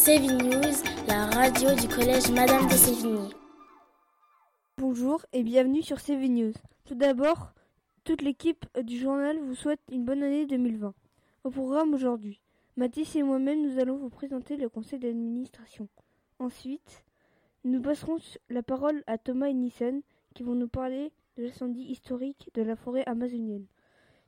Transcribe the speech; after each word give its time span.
Séville 0.00 0.38
News, 0.38 0.82
la 1.08 1.26
radio 1.26 1.74
du 1.74 1.86
collège 1.86 2.30
Madame 2.30 2.66
de 2.68 2.72
Sévigny. 2.72 3.28
Bonjour 4.78 5.26
et 5.34 5.42
bienvenue 5.42 5.82
sur 5.82 6.00
Séville 6.00 6.30
News. 6.30 6.52
Tout 6.86 6.94
d'abord, 6.94 7.52
toute 8.04 8.22
l'équipe 8.22 8.64
du 8.82 8.98
journal 8.98 9.38
vous 9.38 9.54
souhaite 9.54 9.82
une 9.92 10.06
bonne 10.06 10.22
année 10.22 10.46
2020. 10.46 10.94
Au 11.44 11.50
programme 11.50 11.92
aujourd'hui, 11.92 12.40
Mathis 12.78 13.14
et 13.14 13.22
moi-même 13.22 13.60
nous 13.60 13.78
allons 13.78 13.98
vous 13.98 14.08
présenter 14.08 14.56
le 14.56 14.70
conseil 14.70 15.00
d'administration. 15.00 15.86
Ensuite, 16.38 17.04
nous 17.64 17.82
passerons 17.82 18.16
la 18.48 18.62
parole 18.62 19.04
à 19.06 19.18
Thomas 19.18 19.48
et 19.48 19.54
Nissan 19.54 20.00
qui 20.34 20.44
vont 20.44 20.54
nous 20.54 20.68
parler 20.68 21.12
de 21.36 21.42
l'incendie 21.42 21.84
historique 21.90 22.48
de 22.54 22.62
la 22.62 22.74
forêt 22.74 23.04
amazonienne, 23.04 23.66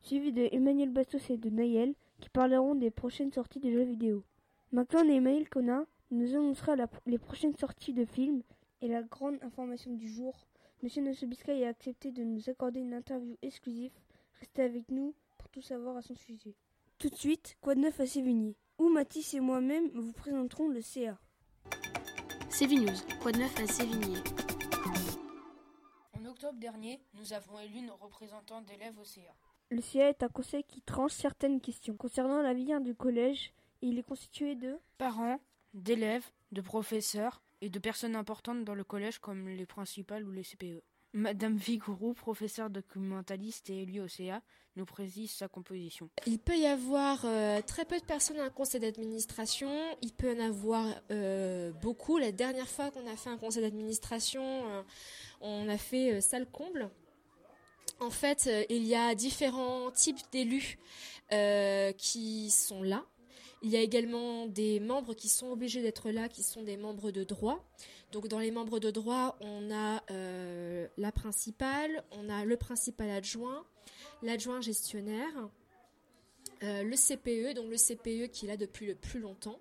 suivi 0.03 0.35
de 0.35 0.51
Emmanuel 0.53 0.91
Bastos 0.91 1.31
et 1.31 1.39
de 1.39 1.49
Nayel 1.49 1.95
qui 2.21 2.29
parleront 2.29 2.75
des 2.75 2.91
prochaines 2.91 3.33
sorties 3.33 3.61
de 3.61 3.71
jeux 3.71 3.85
vidéo. 3.85 4.23
Macron 4.73 5.07
et 5.11 5.21
Maël 5.21 5.51
Kona 5.51 5.85
nous 6.11 6.35
annoncera 6.35 6.77
les 7.05 7.19
prochaines 7.19 7.55
sorties 7.59 7.93
de 7.93 8.07
films 8.07 8.43
et 8.81 8.89
la 8.89 9.03
grande 9.03 9.37
information 9.43 9.93
du 9.93 10.09
jour. 10.09 10.47
Monsieur 10.83 11.03
Nosobiska 11.03 11.53
a 11.53 11.69
accepté 11.69 12.11
de 12.11 12.25
nous 12.25 12.49
accorder 12.49 12.81
une 12.81 12.95
interview 12.95 13.37
exclusive. 13.43 13.93
Restez 14.41 14.63
avec 14.63 14.91
nous 14.91 15.15
pour 15.37 15.51
tout 15.51 15.61
savoir 15.61 15.99
à 15.99 16.03
son 16.03 16.15
sujet. 16.15 16.55
Tout 16.97 17.11
de 17.11 17.15
suite, 17.15 17.59
quoi 17.61 17.75
de 17.75 17.81
neuf 17.81 18.01
à 18.01 18.07
Sévigny 18.07 18.57
Où 18.79 18.89
Mathis 18.89 19.35
et 19.35 19.41
moi-même 19.41 19.91
vous 19.93 20.15
présenterons 20.15 20.69
le 20.69 20.81
CA. 20.81 21.19
Sévigny 22.49 22.87
News, 22.87 23.19
quoi 23.21 23.33
de 23.33 23.41
neuf 23.41 23.61
à 23.61 23.67
Sévigny 23.67 24.17
En 26.19 26.25
octobre 26.25 26.59
dernier, 26.59 26.99
nous 27.13 27.35
avons 27.35 27.59
élu 27.59 27.83
nos 27.83 27.97
représentants 27.97 28.63
d'élèves 28.63 28.99
au 28.99 29.05
CA. 29.05 29.35
Le 29.71 29.83
CA 29.83 30.09
est 30.09 30.23
un 30.23 30.29
conseil 30.29 30.65
qui 30.65 30.81
tranche 30.81 31.13
certaines 31.13 31.61
questions 31.61 31.95
concernant 31.95 32.41
l'avenir 32.41 32.81
du 32.81 32.95
collège 32.95 33.53
il 33.83 33.99
est 33.99 34.03
constitué 34.03 34.55
de 34.55 34.79
parents, 34.97 35.41
d'élèves, 35.75 36.31
de 36.53 36.61
professeurs 36.61 37.43
et 37.61 37.69
de 37.69 37.79
personnes 37.79 38.17
importantes 38.17 38.65
dans 38.65 38.75
le 38.75 38.85
collège 38.85 39.19
comme 39.19 39.49
les 39.49 39.67
principales 39.67 40.25
ou 40.27 40.33
les 40.33 40.43
CPE. 40.43 40.83
Madame 41.15 41.57
Vigourou, 41.57 42.15
professeure 42.15 42.71
documentaliste 42.71 43.69
et 43.69 43.83
élue 43.83 44.01
au 44.01 44.09
CA, 44.09 44.41
nous 44.77 44.87
précise 44.87 45.31
sa 45.31 45.47
composition. 45.47 46.09
Il 46.27 46.39
peut 46.39 46.57
y 46.57 46.67
avoir 46.67 47.21
euh, 47.25 47.61
très 47.61 47.85
peu 47.85 47.99
de 47.99 48.05
personnes 48.05 48.39
à 48.39 48.45
un 48.45 48.51
conseil 48.51 48.81
d'administration. 48.81 49.71
Il 50.01 50.13
peut 50.13 50.35
en 50.35 50.41
avoir 50.41 50.87
euh, 51.11 51.71
beaucoup. 51.83 52.17
La 52.17 52.33
dernière 52.33 52.69
fois 52.69 52.91
qu'on 52.91 53.07
a 53.07 53.17
fait 53.17 53.29
un 53.29 53.37
conseil 53.37 53.63
d'administration, 53.63 54.43
euh, 54.43 54.83
on 55.43 55.69
a 55.69 55.77
fait 55.77 56.23
salle 56.23 56.47
comble. 56.51 56.89
En 58.01 58.11
fait, 58.11 58.51
il 58.71 58.85
y 58.87 58.95
a 58.95 59.15
différents 59.15 59.91
types 59.91 60.21
d'élus 60.33 60.79
qui 61.97 62.51
sont 62.51 62.83
là. 62.83 63.05
Il 63.63 63.71
y 63.71 63.77
a 63.77 63.81
également 63.81 64.47
des 64.47 64.81
membres 64.81 65.15
qui 65.15 65.29
sont 65.29 65.51
obligés 65.51 65.83
d'être 65.83 66.11
là, 66.11 66.29
qui 66.29 66.43
sont 66.43 66.63
des 66.63 66.77
membres 66.77 67.13
de 67.13 67.23
droit. 67.23 67.65
Donc 68.11 68.27
dans 68.29 68.41
les 68.41 68.51
membres 68.51 68.81
de 68.81 68.91
droit, 68.91 69.39
on 69.41 69.71
a 69.71 70.03
euh, 70.11 70.89
la 70.99 71.13
principale, 71.13 72.05
on 72.11 72.29
a 72.29 72.45
le 72.45 72.57
principal 72.57 73.09
adjoint, 73.11 73.65
l'adjoint 74.23 74.61
gestionnaire, 74.61 75.49
euh, 76.65 76.83
le 76.83 76.97
CPE, 76.97 77.55
donc 77.55 77.71
le 77.71 77.77
CPE 77.77 78.31
qui 78.33 78.47
est 78.47 78.49
là 78.49 78.57
depuis 78.57 78.87
le 78.87 78.97
plus 78.97 79.21
longtemps. 79.21 79.61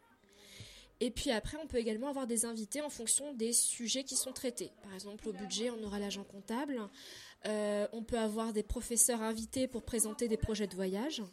Et 1.00 1.10
puis 1.10 1.32
après, 1.32 1.58
on 1.62 1.66
peut 1.66 1.78
également 1.78 2.10
avoir 2.10 2.28
des 2.28 2.46
invités 2.46 2.82
en 2.82 2.90
fonction 2.90 3.34
des 3.34 3.54
sujets 3.54 4.04
qui 4.04 4.16
sont 4.16 4.34
traités. 4.34 4.72
Par 4.84 4.94
exemple, 4.94 5.28
au 5.28 5.34
budget, 5.34 5.72
on 5.72 5.84
aura 5.84 5.98
l'agent 5.98 6.24
comptable. 6.24 6.80
Euh, 7.48 7.88
on 7.92 8.04
peut 8.04 8.20
avoir 8.20 8.54
des 8.54 8.62
professeurs 8.62 9.22
invités 9.22 9.68
pour 9.68 9.82
présenter 9.82 10.28
des 10.28 10.38
projets 10.38 10.68
de 10.68 10.76
voyage. 10.76 11.24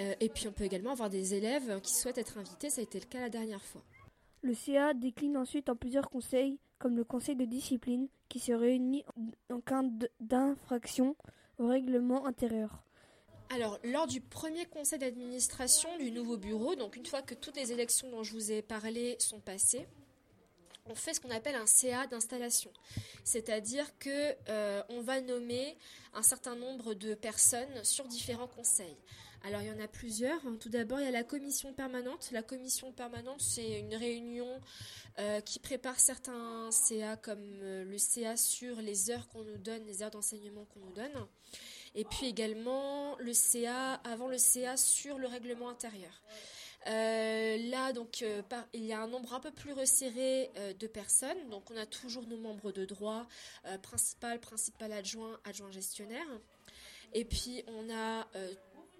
Euh, 0.00 0.14
et 0.20 0.28
puis 0.28 0.46
on 0.48 0.52
peut 0.52 0.64
également 0.64 0.92
avoir 0.92 1.10
des 1.10 1.34
élèves 1.34 1.80
qui 1.80 1.94
souhaitent 1.94 2.18
être 2.18 2.38
invités, 2.38 2.70
ça 2.70 2.80
a 2.80 2.84
été 2.84 3.00
le 3.00 3.06
cas 3.06 3.20
la 3.20 3.30
dernière 3.30 3.62
fois. 3.62 3.82
Le 4.42 4.54
CA 4.54 4.94
décline 4.94 5.36
ensuite 5.36 5.68
en 5.68 5.76
plusieurs 5.76 6.10
conseils, 6.10 6.58
comme 6.78 6.96
le 6.96 7.04
conseil 7.04 7.36
de 7.36 7.44
discipline, 7.44 8.08
qui 8.28 8.38
se 8.38 8.52
réunit 8.52 9.04
en 9.50 9.60
cas 9.60 9.82
d'infraction 10.20 11.16
au 11.58 11.68
règlement 11.68 12.26
intérieur. 12.26 12.82
Alors, 13.50 13.78
lors 13.84 14.06
du 14.06 14.20
premier 14.20 14.66
conseil 14.66 14.98
d'administration 14.98 15.88
du 15.98 16.10
nouveau 16.10 16.36
bureau, 16.36 16.74
donc 16.74 16.96
une 16.96 17.06
fois 17.06 17.22
que 17.22 17.34
toutes 17.34 17.56
les 17.56 17.72
élections 17.72 18.10
dont 18.10 18.22
je 18.22 18.32
vous 18.32 18.52
ai 18.52 18.60
parlé 18.60 19.16
sont 19.20 19.40
passées, 19.40 19.86
on 20.88 20.94
fait 20.94 21.14
ce 21.14 21.20
qu'on 21.20 21.30
appelle 21.30 21.54
un 21.54 21.66
CA 21.66 22.06
d'installation. 22.06 22.72
C'est-à-dire 23.24 23.86
que 23.98 24.34
euh, 24.48 24.82
on 24.88 25.00
va 25.00 25.20
nommer 25.20 25.76
un 26.14 26.22
certain 26.22 26.56
nombre 26.56 26.94
de 26.94 27.14
personnes 27.14 27.84
sur 27.84 28.06
différents 28.06 28.48
conseils. 28.48 28.96
Alors 29.44 29.60
il 29.60 29.68
y 29.68 29.70
en 29.70 29.80
a 29.80 29.88
plusieurs. 29.88 30.40
Tout 30.58 30.68
d'abord, 30.68 30.98
il 30.98 31.04
y 31.04 31.08
a 31.08 31.12
la 31.12 31.24
commission 31.24 31.72
permanente. 31.72 32.30
La 32.32 32.42
commission 32.42 32.92
permanente, 32.92 33.40
c'est 33.40 33.78
une 33.78 33.94
réunion 33.94 34.60
euh, 35.18 35.40
qui 35.40 35.60
prépare 35.60 36.00
certains 36.00 36.70
CA 36.72 37.16
comme 37.16 37.60
euh, 37.62 37.84
le 37.84 37.98
CA 37.98 38.36
sur 38.36 38.80
les 38.80 39.10
heures 39.10 39.28
qu'on 39.28 39.44
nous 39.44 39.58
donne, 39.58 39.84
les 39.86 40.02
heures 40.02 40.10
d'enseignement 40.10 40.64
qu'on 40.64 40.80
nous 40.80 40.92
donne. 40.92 41.26
Et 41.94 42.04
puis 42.04 42.26
également 42.26 43.16
le 43.18 43.32
CA 43.32 43.94
avant 44.04 44.28
le 44.28 44.36
CA 44.36 44.76
sur 44.76 45.18
le 45.18 45.26
règlement 45.26 45.68
intérieur. 45.68 46.22
Euh, 46.86 47.56
là, 47.70 47.92
donc, 47.92 48.24
il 48.72 48.84
y 48.84 48.92
a 48.92 49.00
un 49.00 49.08
nombre 49.08 49.34
un 49.34 49.40
peu 49.40 49.50
plus 49.50 49.72
resserré 49.72 50.50
de 50.78 50.86
personnes. 50.86 51.48
Donc, 51.50 51.70
on 51.70 51.76
a 51.76 51.86
toujours 51.86 52.26
nos 52.26 52.38
membres 52.38 52.72
de 52.72 52.84
droit, 52.84 53.26
principal, 53.82 54.40
principal 54.40 54.92
adjoint, 54.92 55.38
adjoint 55.44 55.70
gestionnaire. 55.70 56.26
Et 57.12 57.24
puis, 57.24 57.64
on 57.66 57.90
a 57.92 58.26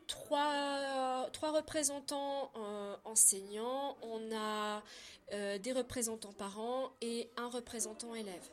trois, 0.07 1.29
trois 1.33 1.53
représentants 1.53 2.51
euh, 2.57 2.97
enseignants, 3.05 3.97
on 4.03 4.35
a 4.35 4.83
euh, 5.33 5.59
des 5.59 5.73
représentants 5.73 6.33
parents 6.33 6.91
et 7.01 7.29
un 7.37 7.49
représentant 7.49 8.15
élève. 8.15 8.49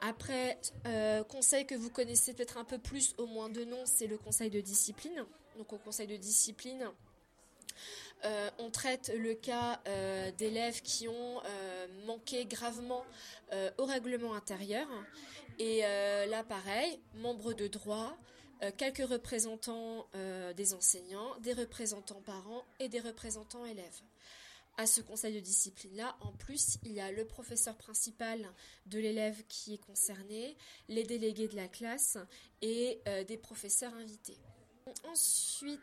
Après, 0.00 0.58
euh, 0.86 1.22
conseil 1.24 1.66
que 1.66 1.74
vous 1.74 1.90
connaissez 1.90 2.34
peut-être 2.34 2.58
un 2.58 2.64
peu 2.64 2.78
plus, 2.78 3.14
au 3.18 3.26
moins 3.26 3.48
de 3.48 3.64
nom, 3.64 3.82
c'est 3.84 4.06
le 4.06 4.18
conseil 4.18 4.50
de 4.50 4.60
discipline. 4.60 5.24
Donc 5.58 5.72
au 5.72 5.78
conseil 5.78 6.06
de 6.06 6.16
discipline, 6.16 6.88
on 8.58 8.70
traite 8.70 9.12
le 9.16 9.34
cas 9.34 9.80
d'élèves 10.38 10.82
qui 10.82 11.08
ont 11.08 11.42
manqué 12.06 12.44
gravement 12.44 13.04
au 13.78 13.84
règlement 13.84 14.34
intérieur. 14.34 14.86
Et 15.58 15.80
là, 15.80 16.44
pareil, 16.44 17.00
membres 17.14 17.52
de 17.52 17.66
droit, 17.66 18.16
euh, 18.62 18.70
quelques 18.76 19.08
représentants 19.08 20.06
euh, 20.14 20.52
des 20.52 20.72
enseignants, 20.72 21.36
des 21.40 21.52
représentants 21.52 22.22
parents 22.22 22.64
et 22.78 22.88
des 22.88 23.00
représentants 23.00 23.66
élèves. 23.66 24.00
À 24.76 24.86
ce 24.86 25.00
conseil 25.00 25.34
de 25.34 25.40
discipline-là, 25.40 26.16
en 26.20 26.32
plus, 26.32 26.78
il 26.84 26.92
y 26.92 27.00
a 27.00 27.10
le 27.10 27.26
professeur 27.26 27.76
principal 27.76 28.48
de 28.86 29.00
l'élève 29.00 29.42
qui 29.48 29.74
est 29.74 29.84
concerné, 29.84 30.56
les 30.88 31.02
délégués 31.02 31.48
de 31.48 31.56
la 31.56 31.68
classe 31.68 32.18
et 32.62 33.00
euh, 33.08 33.24
des 33.24 33.36
professeurs 33.36 33.94
invités. 33.94 34.38
Ensuite, 35.08 35.80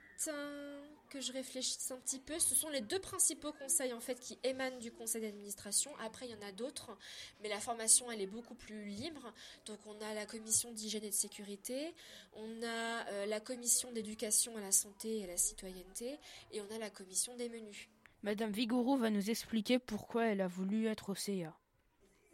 que 1.09 1.21
je 1.21 1.31
réfléchisse 1.31 1.91
un 1.91 1.97
petit 1.97 2.19
peu, 2.19 2.37
ce 2.39 2.53
sont 2.53 2.69
les 2.69 2.81
deux 2.81 2.99
principaux 2.99 3.51
conseils 3.53 3.93
en 3.93 3.99
fait 3.99 4.19
qui 4.19 4.37
émanent 4.43 4.77
du 4.79 4.91
conseil 4.91 5.21
d'administration. 5.21 5.91
Après, 5.99 6.27
il 6.27 6.31
y 6.31 6.35
en 6.35 6.47
a 6.47 6.51
d'autres, 6.51 6.95
mais 7.41 7.49
la 7.49 7.59
formation 7.59 8.11
elle 8.11 8.21
est 8.21 8.27
beaucoup 8.27 8.55
plus 8.55 8.85
libre. 8.85 9.33
Donc, 9.65 9.79
on 9.85 9.99
a 10.01 10.13
la 10.13 10.25
commission 10.25 10.71
d'hygiène 10.71 11.03
et 11.03 11.09
de 11.09 11.15
sécurité, 11.15 11.93
on 12.33 12.63
a 12.63 13.07
euh, 13.07 13.25
la 13.25 13.39
commission 13.39 13.91
d'éducation 13.91 14.55
à 14.57 14.61
la 14.61 14.71
santé 14.71 15.19
et 15.19 15.23
à 15.23 15.27
la 15.27 15.37
citoyenneté, 15.37 16.19
et 16.51 16.61
on 16.61 16.75
a 16.75 16.77
la 16.77 16.89
commission 16.89 17.35
des 17.35 17.49
menus. 17.49 17.89
Madame 18.21 18.51
Vigourou 18.51 18.97
va 18.97 19.09
nous 19.09 19.29
expliquer 19.29 19.79
pourquoi 19.79 20.25
elle 20.25 20.41
a 20.41 20.47
voulu 20.47 20.87
être 20.87 21.09
au 21.09 21.15
CA. 21.15 21.57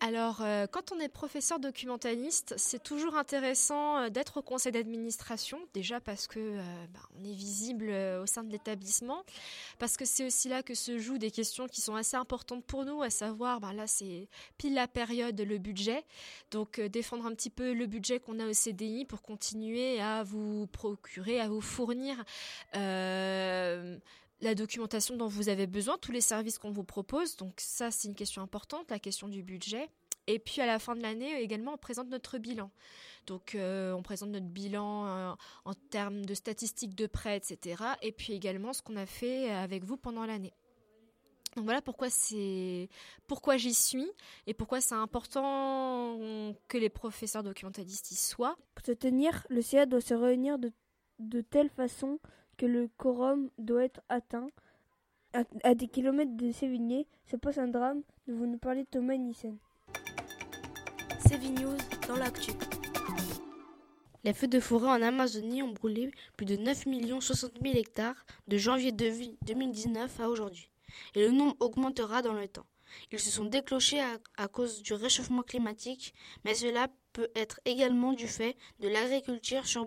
Alors, 0.07 0.43
euh, 0.43 0.67
quand 0.67 0.91
on 0.91 0.99
est 0.99 1.09
professeur 1.09 1.59
documentaliste, 1.59 2.53
c'est 2.57 2.83
toujours 2.83 3.15
intéressant 3.15 3.97
euh, 3.97 4.09
d'être 4.09 4.37
au 4.37 4.43
conseil 4.43 4.71
d'administration, 4.71 5.57
déjà 5.73 5.99
parce 5.99 6.27
que 6.27 6.37
euh, 6.37 6.61
bah, 6.93 6.99
on 7.19 7.23
est 7.23 7.33
visible 7.33 7.89
au 8.21 8.27
sein 8.27 8.43
de 8.43 8.51
l'établissement, 8.51 9.23
parce 9.79 9.97
que 9.97 10.05
c'est 10.05 10.23
aussi 10.23 10.47
là 10.47 10.61
que 10.61 10.75
se 10.75 10.99
jouent 10.99 11.17
des 11.17 11.31
questions 11.31 11.67
qui 11.67 11.81
sont 11.81 11.95
assez 11.95 12.15
importantes 12.15 12.63
pour 12.65 12.85
nous, 12.85 13.01
à 13.01 13.09
savoir, 13.09 13.59
bah, 13.59 13.73
là 13.73 13.87
c'est 13.87 14.27
pile 14.59 14.75
la 14.75 14.87
période, 14.87 15.41
le 15.41 15.57
budget, 15.57 16.03
donc 16.51 16.79
défendre 16.79 17.25
un 17.25 17.33
petit 17.33 17.49
peu 17.49 17.73
le 17.73 17.87
budget 17.87 18.19
qu'on 18.19 18.39
a 18.39 18.45
au 18.45 18.53
CDI 18.53 19.05
pour 19.05 19.23
continuer 19.23 19.99
à 19.99 20.21
vous 20.21 20.67
procurer, 20.67 21.39
à 21.39 21.49
vous 21.49 21.61
fournir 21.61 22.23
la 24.41 24.55
documentation 24.55 25.17
dont 25.17 25.27
vous 25.27 25.49
avez 25.49 25.67
besoin, 25.67 25.97
tous 25.97 26.11
les 26.11 26.21
services 26.21 26.57
qu'on 26.57 26.71
vous 26.71 26.83
propose. 26.83 27.35
Donc 27.37 27.53
ça, 27.57 27.91
c'est 27.91 28.07
une 28.07 28.15
question 28.15 28.41
importante, 28.41 28.89
la 28.89 28.99
question 28.99 29.27
du 29.27 29.43
budget. 29.43 29.89
Et 30.27 30.39
puis 30.39 30.61
à 30.61 30.65
la 30.65 30.79
fin 30.79 30.95
de 30.95 31.01
l'année 31.01 31.41
également, 31.41 31.73
on 31.73 31.77
présente 31.77 32.09
notre 32.09 32.37
bilan. 32.37 32.71
Donc 33.27 33.55
euh, 33.55 33.93
on 33.93 34.01
présente 34.01 34.29
notre 34.29 34.45
bilan 34.45 35.07
euh, 35.07 35.33
en 35.65 35.73
termes 35.73 36.25
de 36.25 36.33
statistiques 36.33 36.95
de 36.95 37.07
prêts, 37.07 37.37
etc. 37.37 37.83
Et 38.01 38.11
puis 38.11 38.33
également 38.33 38.73
ce 38.73 38.81
qu'on 38.81 38.95
a 38.95 39.05
fait 39.05 39.51
avec 39.51 39.83
vous 39.83 39.97
pendant 39.97 40.25
l'année. 40.25 40.53
Donc 41.55 41.63
voilà 41.63 41.81
pourquoi 41.81 42.09
c'est 42.09 42.89
pourquoi 43.27 43.55
j'y 43.55 43.73
suis 43.73 44.07
et 44.45 44.53
pourquoi 44.53 44.81
c'est 44.81 44.95
important 44.95 46.17
que 46.67 46.77
les 46.77 46.89
professeurs 46.89 47.43
documentalistes 47.43 48.11
y 48.11 48.15
soient. 48.15 48.57
Pour 48.73 48.85
se 48.85 48.91
tenir, 48.91 49.45
le 49.49 49.61
CA 49.61 49.85
doit 49.85 50.01
se 50.01 50.13
réunir 50.13 50.57
de, 50.59 51.41
telle 51.41 51.69
façon 51.69 52.19
que 52.57 52.65
le 52.65 52.89
quorum 52.97 53.49
doit 53.57 53.85
être 53.85 54.01
atteint. 54.09 54.47
à, 55.33 55.43
à 55.63 55.75
des 55.75 55.87
kilomètres 55.87 56.35
de 56.35 56.51
Sévigné, 56.51 57.07
se 57.25 57.37
passe 57.37 57.57
un 57.57 57.67
drame 57.67 58.01
dont 58.27 58.35
vous 58.35 58.47
nous 58.47 58.57
parlez 58.57 58.85
Thomas 58.85 59.15
Nissen. 59.15 59.57
Les 64.23 64.33
feux 64.33 64.47
de 64.47 64.59
forêt 64.59 64.89
en 64.89 65.01
Amazonie 65.01 65.61
ont 65.61 65.71
brûlé 65.71 66.11
plus 66.35 66.45
de 66.45 66.55
9 66.55 66.85
60 67.19 67.51
000 67.61 67.75
hectares 67.75 68.25
de 68.47 68.57
janvier 68.57 68.91
2019 68.91 70.19
à 70.19 70.29
aujourd'hui. 70.29 70.69
Et 71.13 71.21
le 71.21 71.31
nombre 71.31 71.55
augmentera 71.59 72.21
dans 72.21 72.33
le 72.33 72.47
temps. 72.47 72.65
Ils 73.11 73.19
se 73.19 73.29
sont 73.29 73.45
déclenchés 73.45 74.01
à, 74.37 74.47
cause 74.47 74.81
du 74.81 74.93
réchauffement 74.93 75.41
climatique, 75.41 76.13
mais 76.43 76.53
cela 76.53 76.87
peut 77.13 77.29
être 77.35 77.59
également 77.65 78.13
du 78.13 78.27
fait 78.27 78.55
de 78.79 78.87
l'agriculture 78.87 79.67
sur 79.67 79.85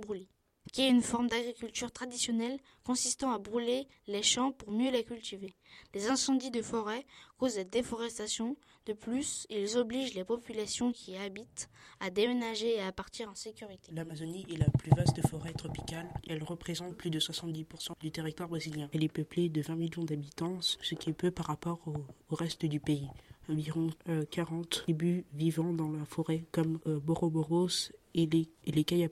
qui 0.72 0.82
est 0.82 0.90
une 0.90 1.02
forme 1.02 1.28
d'agriculture 1.28 1.90
traditionnelle 1.90 2.58
consistant 2.84 3.32
à 3.32 3.38
brûler 3.38 3.88
les 4.06 4.22
champs 4.22 4.52
pour 4.52 4.70
mieux 4.70 4.90
les 4.90 5.04
cultiver. 5.04 5.54
Les 5.94 6.08
incendies 6.08 6.50
de 6.50 6.62
forêt 6.62 7.06
causent 7.38 7.56
la 7.56 7.64
déforestation. 7.64 8.56
De 8.88 8.94
plus, 8.94 9.46
ils 9.50 9.76
obligent 9.76 10.14
les 10.14 10.24
populations 10.24 10.92
qui 10.92 11.12
y 11.12 11.16
habitent 11.18 11.68
à 12.00 12.08
déménager 12.08 12.76
et 12.76 12.80
à 12.80 12.90
partir 12.90 13.28
en 13.28 13.34
sécurité. 13.34 13.92
L'Amazonie 13.92 14.46
est 14.50 14.56
la 14.56 14.70
plus 14.70 14.90
vaste 14.96 15.20
forêt 15.28 15.52
tropicale. 15.52 16.08
Elle 16.26 16.42
représente 16.42 16.96
plus 16.96 17.10
de 17.10 17.20
70% 17.20 17.90
du 18.00 18.10
territoire 18.10 18.48
brésilien. 18.48 18.88
Elle 18.94 19.04
est 19.04 19.12
peuplée 19.12 19.50
de 19.50 19.60
20 19.60 19.76
millions 19.76 20.04
d'habitants, 20.04 20.62
ce 20.62 20.94
qui 20.94 21.10
est 21.10 21.12
peu 21.12 21.30
par 21.30 21.48
rapport 21.48 21.80
au, 21.86 22.34
reste 22.34 22.64
du 22.64 22.80
pays 22.80 23.08
environ 23.50 23.90
euh, 24.08 24.24
40 24.30 24.68
tribus 24.68 25.24
vivant 25.32 25.72
dans 25.72 25.90
la 25.90 26.04
forêt 26.04 26.44
comme 26.52 26.80
euh, 26.86 26.98
Boroboros 26.98 27.92
et 28.18 28.26
les, 28.26 28.48
et 28.66 29.08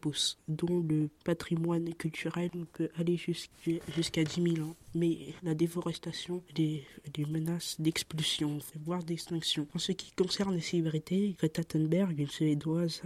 dont 0.48 0.80
le 0.80 1.08
patrimoine 1.24 1.94
culturel 1.94 2.50
peut 2.72 2.88
aller 2.96 3.16
jusqu'à 3.16 4.24
10 4.24 4.54
000 4.54 4.66
ans. 4.66 4.74
Mais 4.94 5.18
la 5.42 5.54
déforestation 5.54 6.42
des, 6.54 6.82
des 7.14 7.24
menaces 7.24 7.80
d'expulsion, 7.80 8.58
voire 8.84 9.04
d'extinction. 9.04 9.68
En 9.74 9.78
ce 9.78 9.92
qui 9.92 10.10
concerne 10.12 10.54
les 10.54 10.60
célébrités, 10.60 11.36
Greta 11.38 11.62
Thunberg, 11.62 12.18
une 12.18 12.28
suédoise, 12.28 13.02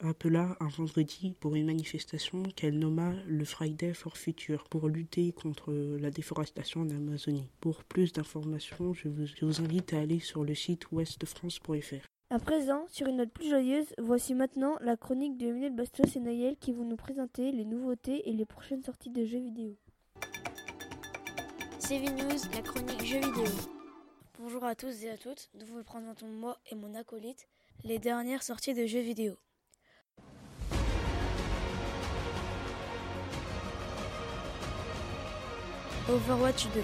appela 0.00 0.56
un 0.60 0.68
vendredi 0.68 1.34
pour 1.40 1.56
une 1.56 1.66
manifestation 1.66 2.42
qu'elle 2.54 2.78
nomma 2.78 3.12
le 3.26 3.44
Friday 3.44 3.94
for 3.94 4.16
Future 4.16 4.64
pour 4.64 4.88
lutter 4.88 5.32
contre 5.32 5.72
la 5.72 6.10
déforestation 6.10 6.82
en 6.82 6.90
Amazonie. 6.90 7.48
Pour 7.60 7.82
plus 7.82 8.12
d'informations, 8.12 8.94
je 8.94 9.08
vous, 9.08 9.26
je 9.26 9.44
vous 9.44 9.60
invite 9.60 9.92
à 9.92 10.00
aller 10.00 10.20
sur 10.20 10.44
le 10.44 10.54
site 10.54 10.92
ouestfrance.fr. 10.92 12.15
À 12.28 12.40
présent, 12.40 12.84
sur 12.88 13.06
une 13.06 13.18
note 13.18 13.30
plus 13.30 13.48
joyeuse, 13.48 13.86
voici 13.98 14.34
maintenant 14.34 14.76
la 14.80 14.96
chronique 14.96 15.38
de 15.38 15.46
Emmanuel 15.46 15.72
Bastos 15.72 16.16
et 16.16 16.18
Naël 16.18 16.56
qui 16.56 16.72
vont 16.72 16.82
nous 16.82 16.96
présenter 16.96 17.52
les 17.52 17.64
nouveautés 17.64 18.28
et 18.28 18.32
les 18.32 18.44
prochaines 18.44 18.82
sorties 18.82 19.10
de 19.10 19.24
jeux 19.24 19.38
vidéo. 19.38 19.76
CV 21.78 22.08
News, 22.08 22.40
la 22.52 22.62
chronique 22.62 23.04
jeux 23.04 23.20
vidéo. 23.20 23.44
Bonjour 24.40 24.64
à 24.64 24.74
tous 24.74 25.04
et 25.04 25.10
à 25.10 25.16
toutes, 25.16 25.48
nous 25.54 25.66
vous 25.66 25.84
présentons 25.84 26.26
moi 26.26 26.58
et 26.68 26.74
mon 26.74 26.96
acolyte 26.96 27.46
les 27.84 28.00
dernières 28.00 28.42
sorties 28.42 28.74
de 28.74 28.86
jeux 28.86 29.02
vidéo. 29.02 29.34
Overwatch 36.08 36.66
2. 36.74 36.82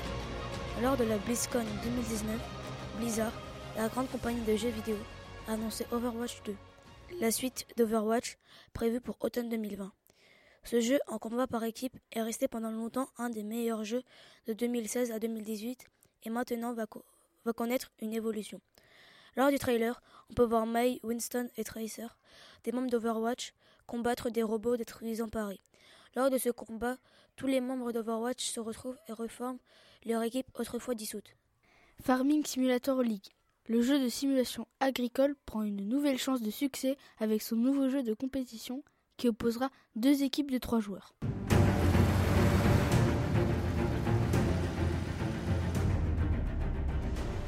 Lors 0.82 0.96
de 0.96 1.02
la 1.02 1.18
BlizzCon 1.18 1.64
2019, 1.82 2.40
Blizzard, 2.98 3.32
la 3.76 3.88
grande 3.88 4.08
compagnie 4.08 4.42
de 4.42 4.54
jeux 4.54 4.68
vidéo, 4.68 4.96
a 5.48 5.52
annoncé 5.52 5.86
Overwatch 5.90 6.42
2, 6.44 6.56
la 7.20 7.30
suite 7.30 7.66
d'Overwatch 7.76 8.38
prévue 8.72 9.00
pour 9.00 9.16
automne 9.20 9.48
2020. 9.48 9.92
Ce 10.64 10.80
jeu 10.80 10.98
en 11.08 11.18
combat 11.18 11.46
par 11.46 11.64
équipe 11.64 11.96
est 12.12 12.22
resté 12.22 12.48
pendant 12.48 12.70
longtemps 12.70 13.08
un 13.18 13.30
des 13.30 13.42
meilleurs 13.42 13.84
jeux 13.84 14.02
de 14.46 14.52
2016 14.52 15.10
à 15.10 15.18
2018 15.18 15.86
et 16.24 16.30
maintenant 16.30 16.74
va 16.74 17.52
connaître 17.52 17.90
une 18.00 18.12
évolution. 18.12 18.60
Lors 19.36 19.50
du 19.50 19.58
trailer, 19.58 20.02
on 20.30 20.34
peut 20.34 20.44
voir 20.44 20.66
May, 20.66 21.00
Winston 21.02 21.48
et 21.56 21.64
Tracer, 21.64 22.06
des 22.64 22.72
membres 22.72 22.90
d'Overwatch, 22.90 23.52
combattre 23.86 24.30
des 24.30 24.42
robots 24.42 24.76
détruisant 24.76 25.28
Paris. 25.28 25.60
Lors 26.14 26.30
de 26.30 26.38
ce 26.38 26.50
combat, 26.50 26.98
tous 27.36 27.46
les 27.46 27.60
membres 27.60 27.92
d'Overwatch 27.92 28.44
se 28.44 28.60
retrouvent 28.60 28.98
et 29.08 29.12
reforment 29.12 29.58
leur 30.04 30.22
équipe 30.22 30.50
autrefois 30.58 30.94
dissoute. 30.94 31.34
Farming 32.02 32.44
Simulator 32.44 33.02
League. 33.02 33.32
Le 33.68 33.80
jeu 33.80 34.00
de 34.00 34.08
simulation 34.08 34.66
agricole 34.80 35.36
prend 35.46 35.62
une 35.62 35.88
nouvelle 35.88 36.18
chance 36.18 36.42
de 36.42 36.50
succès 36.50 36.96
avec 37.18 37.42
son 37.42 37.54
nouveau 37.54 37.88
jeu 37.88 38.02
de 38.02 38.12
compétition 38.12 38.82
qui 39.16 39.28
opposera 39.28 39.70
deux 39.94 40.24
équipes 40.24 40.50
de 40.50 40.58
trois 40.58 40.80
joueurs. 40.80 41.14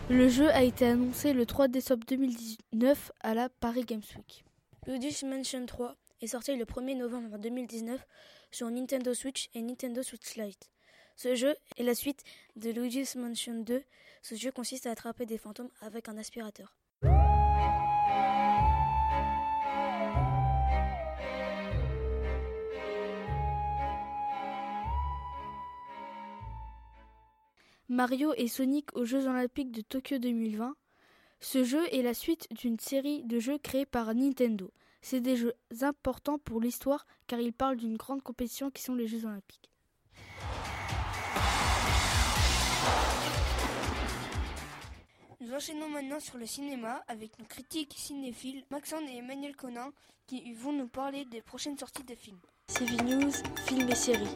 Le 0.08 0.28
jeu 0.28 0.50
a 0.50 0.62
été 0.62 0.86
annoncé 0.86 1.32
le 1.32 1.46
3 1.46 1.66
décembre 1.66 2.04
2019 2.06 3.10
à 3.20 3.34
la 3.34 3.48
Paris 3.48 3.84
Games 3.84 4.02
Week. 4.16 4.44
Luigi's 4.86 5.24
Mansion 5.24 5.66
3 5.66 5.96
est 6.20 6.28
sorti 6.28 6.54
le 6.54 6.64
1er 6.64 6.96
novembre 6.96 7.38
2019 7.38 8.06
sur 8.52 8.70
Nintendo 8.70 9.14
Switch 9.14 9.48
et 9.54 9.62
Nintendo 9.62 10.02
Switch 10.02 10.36
Lite. 10.36 10.70
Ce 11.16 11.34
jeu 11.34 11.54
est 11.76 11.84
la 11.84 11.94
suite 11.94 12.22
de 12.56 12.70
Luigi's 12.70 13.16
Mansion 13.16 13.60
2. 13.60 13.82
Ce 14.22 14.34
jeu 14.34 14.50
consiste 14.50 14.86
à 14.86 14.90
attraper 14.90 15.26
des 15.26 15.38
fantômes 15.38 15.70
avec 15.80 16.08
un 16.08 16.16
aspirateur. 16.18 16.76
Mario 27.88 28.32
et 28.36 28.48
Sonic 28.48 28.96
aux 28.96 29.04
Jeux 29.04 29.28
Olympiques 29.28 29.70
de 29.70 29.82
Tokyo 29.82 30.18
2020. 30.18 30.74
Ce 31.40 31.62
jeu 31.62 31.86
est 31.94 32.02
la 32.02 32.14
suite 32.14 32.48
d'une 32.50 32.78
série 32.78 33.22
de 33.24 33.38
jeux 33.38 33.58
créés 33.58 33.86
par 33.86 34.12
Nintendo. 34.14 34.72
C'est 35.00 35.20
des 35.20 35.36
jeux 35.36 35.52
importants 35.82 36.38
pour 36.38 36.60
l'histoire 36.60 37.06
car 37.26 37.38
ils 37.38 37.52
parlent 37.52 37.76
d'une 37.76 37.98
grande 37.98 38.22
compétition 38.22 38.70
qui 38.70 38.82
sont 38.82 38.94
les 38.94 39.06
Jeux 39.06 39.26
Olympiques. 39.26 39.73
Nous 45.44 45.52
enchaînons 45.52 45.90
maintenant 45.90 46.20
sur 46.20 46.38
le 46.38 46.46
cinéma 46.46 47.04
avec 47.06 47.38
nos 47.38 47.44
critiques 47.44 47.92
cinéphiles 47.98 48.64
Maxence 48.70 49.02
et 49.10 49.18
Emmanuel 49.18 49.54
Conin 49.54 49.92
qui 50.26 50.54
vont 50.54 50.72
nous 50.72 50.88
parler 50.88 51.26
des 51.26 51.42
prochaines 51.42 51.76
sorties 51.76 52.04
de 52.04 52.14
films. 52.14 52.40
CV 52.68 52.96
News, 52.96 53.30
films 53.66 53.90
et 53.90 53.94
séries. 53.94 54.34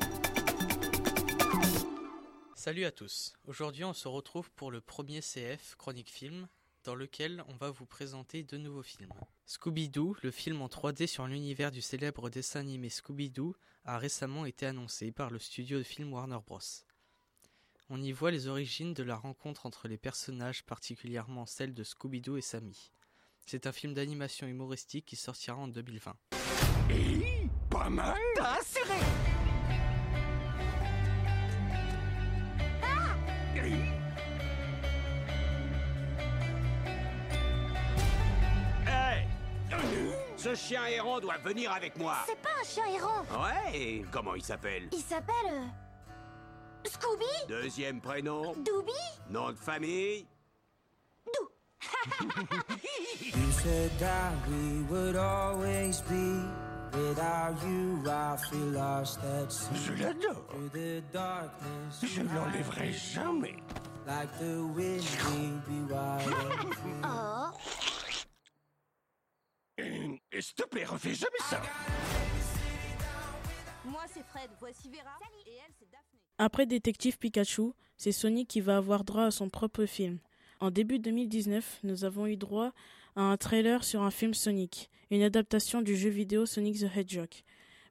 Salut 2.55 2.85
à 2.85 2.91
tous. 2.91 3.33
Aujourd'hui, 3.47 3.85
on 3.85 3.95
se 3.95 4.07
retrouve 4.07 4.51
pour 4.51 4.71
le 4.71 4.83
premier 4.83 5.21
CF 5.23 5.77
Chronique 5.79 6.11
Film 6.11 6.47
dans 6.85 6.95
lequel 6.95 7.43
on 7.49 7.57
va 7.57 7.71
vous 7.71 7.87
présenter 7.87 8.43
deux 8.43 8.59
nouveaux 8.59 8.83
films. 8.83 9.15
Scooby-Doo, 9.47 10.15
le 10.23 10.31
film 10.31 10.61
en 10.61 10.67
3D 10.67 11.07
sur 11.07 11.27
l'univers 11.27 11.71
du 11.71 11.81
célèbre 11.81 12.29
dessin 12.29 12.61
animé 12.61 12.91
Scooby-Doo, 12.91 13.55
a 13.87 13.97
récemment 13.97 14.45
été 14.45 14.67
annoncé 14.67 15.11
par 15.11 15.31
le 15.31 15.39
studio 15.39 15.79
de 15.79 15.85
film 15.85 16.13
Warner 16.13 16.41
Bros. 16.47 16.61
On 17.91 18.03
y 18.03 18.13
voit 18.13 18.31
les 18.31 18.49
origines 18.49 18.93
de 18.93 19.03
la 19.03 19.17
rencontre 19.17 19.65
entre 19.65 19.89
les 19.89 19.97
personnages, 19.97 20.63
particulièrement 20.63 21.47
celle 21.47 21.73
de 21.73 21.83
Scooby-Doo 21.83 22.37
et 22.37 22.43
Sammy. 22.43 22.93
C'est 23.47 23.67
un 23.67 23.73
film 23.73 23.95
d'animation 23.95 24.47
humoristique 24.47 25.07
qui 25.07 25.17
sortira 25.17 25.57
en 25.57 25.69
2020. 25.69 26.15
Et 26.91 27.49
pas 27.71 27.89
mal. 27.89 28.19
T'as 28.35 28.59
assuré 28.59 28.99
ah 32.83 33.17
Hey. 38.87 39.27
Ce 40.37 40.55
chien 40.55 40.85
errant 40.87 41.21
doit 41.21 41.39
venir 41.39 41.73
avec 41.73 41.97
moi. 41.97 42.19
C'est 42.27 42.37
pas 42.37 42.51
un 42.61 42.65
chien 42.65 42.85
errant 42.95 43.23
Ouais, 43.43 44.05
comment 44.13 44.35
il 44.35 44.43
s'appelle? 44.43 44.91
Il 44.93 45.01
s'appelle... 45.01 45.71
Scooby? 46.85 47.25
Deuxième 47.49 48.01
prénom. 48.01 48.55
Dooby? 48.55 48.93
Nom 49.31 49.51
de 49.51 49.57
famille. 49.57 50.27
Dou 51.27 51.49
You 53.23 53.53
said 53.53 53.91
that 53.99 54.33
we 54.49 54.83
would 54.91 55.17
always 55.17 56.01
be. 56.03 56.43
Without 56.93 57.55
you 57.67 58.03
I 58.07 58.37
feel 58.51 58.73
lost 58.73 59.19
at 59.23 59.53
sea. 59.53 59.75
Je 59.75 59.93
l'adore. 60.03 60.43
Through 60.49 60.71
the 60.73 61.03
darkness 61.13 62.01
Je 62.03 62.23
l'enlèverai 62.23 62.93
jamais. 62.93 63.57
Like 64.07 64.33
the 64.39 64.65
wind 64.75 65.05
we'd 65.29 65.67
be 65.67 65.93
wild 65.93 66.35
Oh. 67.05 67.51
Et 70.33 70.41
s'il 70.41 70.55
te 70.55 70.65
plaît, 70.65 70.85
refais 70.85 71.15
jamais 71.15 71.39
ça. 71.41 71.61
Moi 73.85 74.03
c'est 74.13 74.25
Fred, 74.25 74.51
voici 74.59 74.89
Vera. 74.89 75.19
Et 75.47 75.57
elle 75.65 75.73
c'est 75.79 75.91
Daphné. 75.91 76.18
Après 76.41 76.67
Détective 76.67 77.19
Pikachu, 77.19 77.73
c'est 77.97 78.13
Sonic 78.13 78.47
qui 78.47 78.61
va 78.61 78.77
avoir 78.77 79.03
droit 79.03 79.25
à 79.25 79.31
son 79.33 79.49
propre 79.49 79.87
film. 79.87 80.19
En 80.61 80.71
début 80.71 81.01
2019, 81.01 81.81
nous 81.83 82.05
avons 82.05 82.29
eu 82.29 82.37
droit 82.37 82.73
à 83.17 83.23
un 83.23 83.37
trailer 83.37 83.83
sur 83.83 84.03
un 84.03 84.13
film 84.13 84.35
Sonic, 84.35 84.89
une 85.11 85.25
adaptation 85.25 85.83
du 85.83 85.97
jeu 85.97 86.11
vidéo 86.11 86.47
Sonic 86.47 86.79
the 86.79 86.97
Hedgehog. 86.97 87.31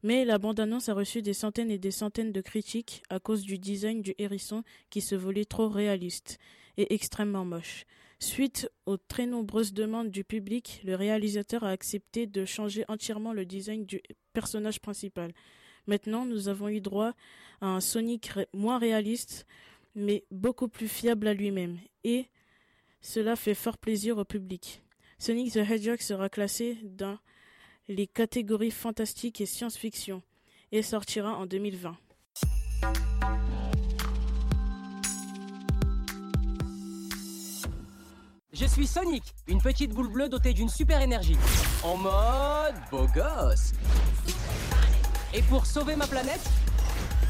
Mais 0.02 0.24
la 0.24 0.38
bande-annonce 0.38 0.88
a 0.88 0.94
reçu 0.94 1.22
des 1.22 1.34
centaines 1.34 1.72
et 1.72 1.78
des 1.78 1.92
centaines 1.92 2.32
de 2.32 2.40
critiques 2.40 3.04
à 3.10 3.20
cause 3.20 3.42
du 3.42 3.60
design 3.60 4.02
du 4.02 4.16
hérisson 4.18 4.64
qui 4.90 5.02
se 5.02 5.16
volait 5.16 5.44
trop 5.44 5.68
réaliste 5.68 6.38
et 6.78 6.94
extrêmement 6.94 7.44
moche. 7.44 7.84
Suite 8.20 8.72
aux 8.86 8.98
très 8.98 9.26
nombreuses 9.26 9.74
demandes 9.74 10.10
du 10.10 10.24
public, 10.24 10.82
le 10.86 10.96
réalisateur 10.96 11.66
a 11.66 11.72
accepté 11.72 12.28
de 12.28 12.46
changer 12.46 12.86
entièrement 12.88 13.34
le 13.34 13.46
design 13.46 13.86
du 13.86 14.02
personnage 14.32 14.80
principal. 14.80 15.34
Maintenant, 15.88 16.26
nous 16.26 16.50
avons 16.50 16.68
eu 16.68 16.82
droit 16.82 17.14
à 17.62 17.68
un 17.68 17.80
Sonic 17.80 18.32
moins 18.54 18.78
réaliste, 18.78 19.48
mais 19.96 20.26
beaucoup 20.32 20.68
plus 20.68 20.90
fiable 20.90 21.28
à 21.28 21.34
lui-même. 21.34 21.80
Et 22.04 22.28
cela 23.02 23.38
fait 23.38 23.56
fort 23.56 23.78
plaisir 23.78 24.18
au 24.18 24.26
public. 24.26 24.84
Sonic 25.18 25.54
the 25.54 25.58
Hedgehog 25.58 26.02
sera 26.02 26.30
classé 26.30 26.78
dans 26.84 27.18
les 27.88 28.06
catégories 28.06 28.72
fantastique 28.72 29.40
et 29.40 29.46
science-fiction 29.46 30.22
et 30.74 30.82
sortira 30.82 31.36
en 31.36 31.46
2020. 31.46 31.98
Je 38.52 38.66
suis 38.66 38.88
Sonic, 38.88 39.24
une 39.48 39.62
petite 39.62 39.92
boule 39.92 40.12
bleue 40.12 40.30
dotée 40.30 40.54
d'une 40.54 40.70
super 40.70 41.02
énergie. 41.02 41.38
En 41.84 41.96
mode 41.96 42.76
beau 42.92 43.08
gosse. 43.14 43.72
Et 45.34 45.42
pour 45.44 45.66
sauver 45.66 45.96
ma 45.96 46.08
planète, 46.08 46.40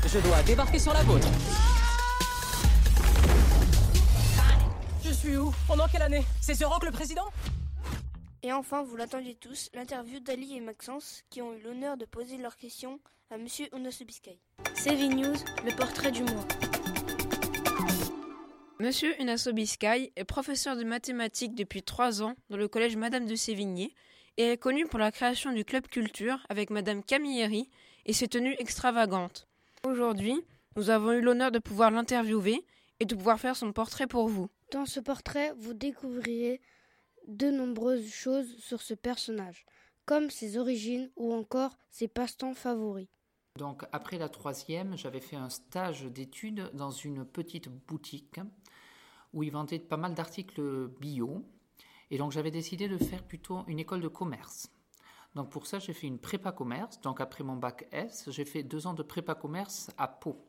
je 0.08 0.20
dois 0.20 0.44
débarquer 0.44 0.78
sur 0.78 0.94
la 0.94 1.02
vôtre. 1.04 1.28
Je 5.04 5.12
suis 5.12 5.36
où? 5.36 5.52
Pendant 5.68 5.88
quelle 5.88 6.04
année? 6.04 6.24
C'est 6.40 6.54
ce 6.54 6.64
Rock 6.64 6.86
le 6.86 6.92
président? 6.92 7.26
Et 8.44 8.54
enfin, 8.54 8.84
vous 8.84 8.96
l'attendiez 8.96 9.36
tous, 9.36 9.70
l'interview 9.74 10.20
d'Ali 10.20 10.56
et 10.56 10.62
Maxence 10.62 11.24
qui 11.30 11.42
ont 11.42 11.54
eu 11.54 11.62
l'honneur 11.64 11.98
de 11.98 12.06
poser 12.06 12.38
leurs 12.38 12.56
questions 12.56 13.00
à 13.32 13.38
Monsieur 13.38 13.68
Onosobiskai. 13.72 14.40
CV 14.76 15.08
News, 15.08 15.36
le 15.66 15.76
portrait 15.76 16.12
du 16.12 16.22
mois. 16.22 16.46
Monsieur 18.80 19.20
Unaso 19.20 19.54
Biscay 19.54 20.14
est 20.16 20.24
professeur 20.24 20.78
de 20.78 20.84
mathématiques 20.84 21.56
depuis 21.56 21.82
trois 21.82 22.22
ans 22.22 22.36
dans 22.52 22.58
le 22.58 22.68
collège 22.68 22.96
Madame 22.96 23.26
de 23.26 23.36
Sévigné 23.36 23.96
et 24.38 24.52
est 24.52 24.58
connu 24.58 24.86
pour 24.86 25.00
la 25.00 25.12
création 25.12 25.52
du 25.52 25.66
club 25.66 25.88
culture 25.88 26.38
avec 26.48 26.70
Madame 26.70 27.04
Camilleri 27.04 27.72
et 28.08 28.14
ses 28.14 28.28
tenues 28.28 28.56
extravagantes. 28.58 29.48
Aujourd'hui, 29.86 30.42
nous 30.76 30.90
avons 30.90 31.12
eu 31.12 31.22
l'honneur 31.22 31.52
de 31.52 31.60
pouvoir 31.60 31.92
l'interviewer 31.92 32.66
et 33.00 33.06
de 33.06 33.16
pouvoir 33.16 33.40
faire 33.40 33.56
son 33.56 33.74
portrait 33.74 34.08
pour 34.08 34.28
vous. 34.28 34.50
Dans 34.72 34.86
ce 34.86 35.00
portrait, 35.00 35.54
vous 35.58 35.74
découvrirez 35.74 36.62
de 37.28 37.52
nombreuses 37.52 38.10
choses 38.10 38.58
sur 38.60 38.82
ce 38.82 38.94
personnage, 38.94 39.66
comme 40.06 40.30
ses 40.30 40.58
origines 40.58 41.12
ou 41.16 41.34
encore 41.34 41.78
ses 41.90 42.08
passe-temps 42.08 42.54
favoris. 42.54 43.08
Donc 43.58 43.84
après 43.92 44.18
la 44.18 44.30
troisième, 44.30 44.98
j'avais 44.98 45.20
fait 45.20 45.36
un 45.36 45.50
stage 45.50 46.04
d'études 46.04 46.70
dans 46.74 46.92
une 46.92 47.26
petite 47.26 47.70
boutique 47.70 48.40
où 49.34 49.44
ils 49.44 49.52
vendaient 49.52 49.80
pas 49.80 49.98
mal 49.98 50.14
d'articles 50.14 50.88
bio. 51.00 51.44
Et 52.10 52.18
donc 52.18 52.32
j'avais 52.32 52.52
décidé 52.52 52.88
de 52.88 52.98
faire 52.98 53.24
plutôt 53.24 53.64
une 53.68 53.80
école 53.80 54.02
de 54.02 54.08
commerce. 54.08 54.70
Donc 55.38 55.52
pour 55.52 55.68
ça, 55.68 55.78
j'ai 55.78 55.94
fait 55.94 56.08
une 56.08 56.18
prépa 56.18 56.52
commerce. 56.52 57.00
Donc 57.02 57.22
après 57.22 57.44
mon 57.44 57.56
bac 57.56 57.88
S, 57.92 58.28
j'ai 58.32 58.44
fait 58.44 58.64
deux 58.64 58.88
ans 58.88 58.96
de 58.96 59.04
prépa 59.04 59.36
commerce 59.36 59.92
à 59.96 60.08
Pau. 60.08 60.44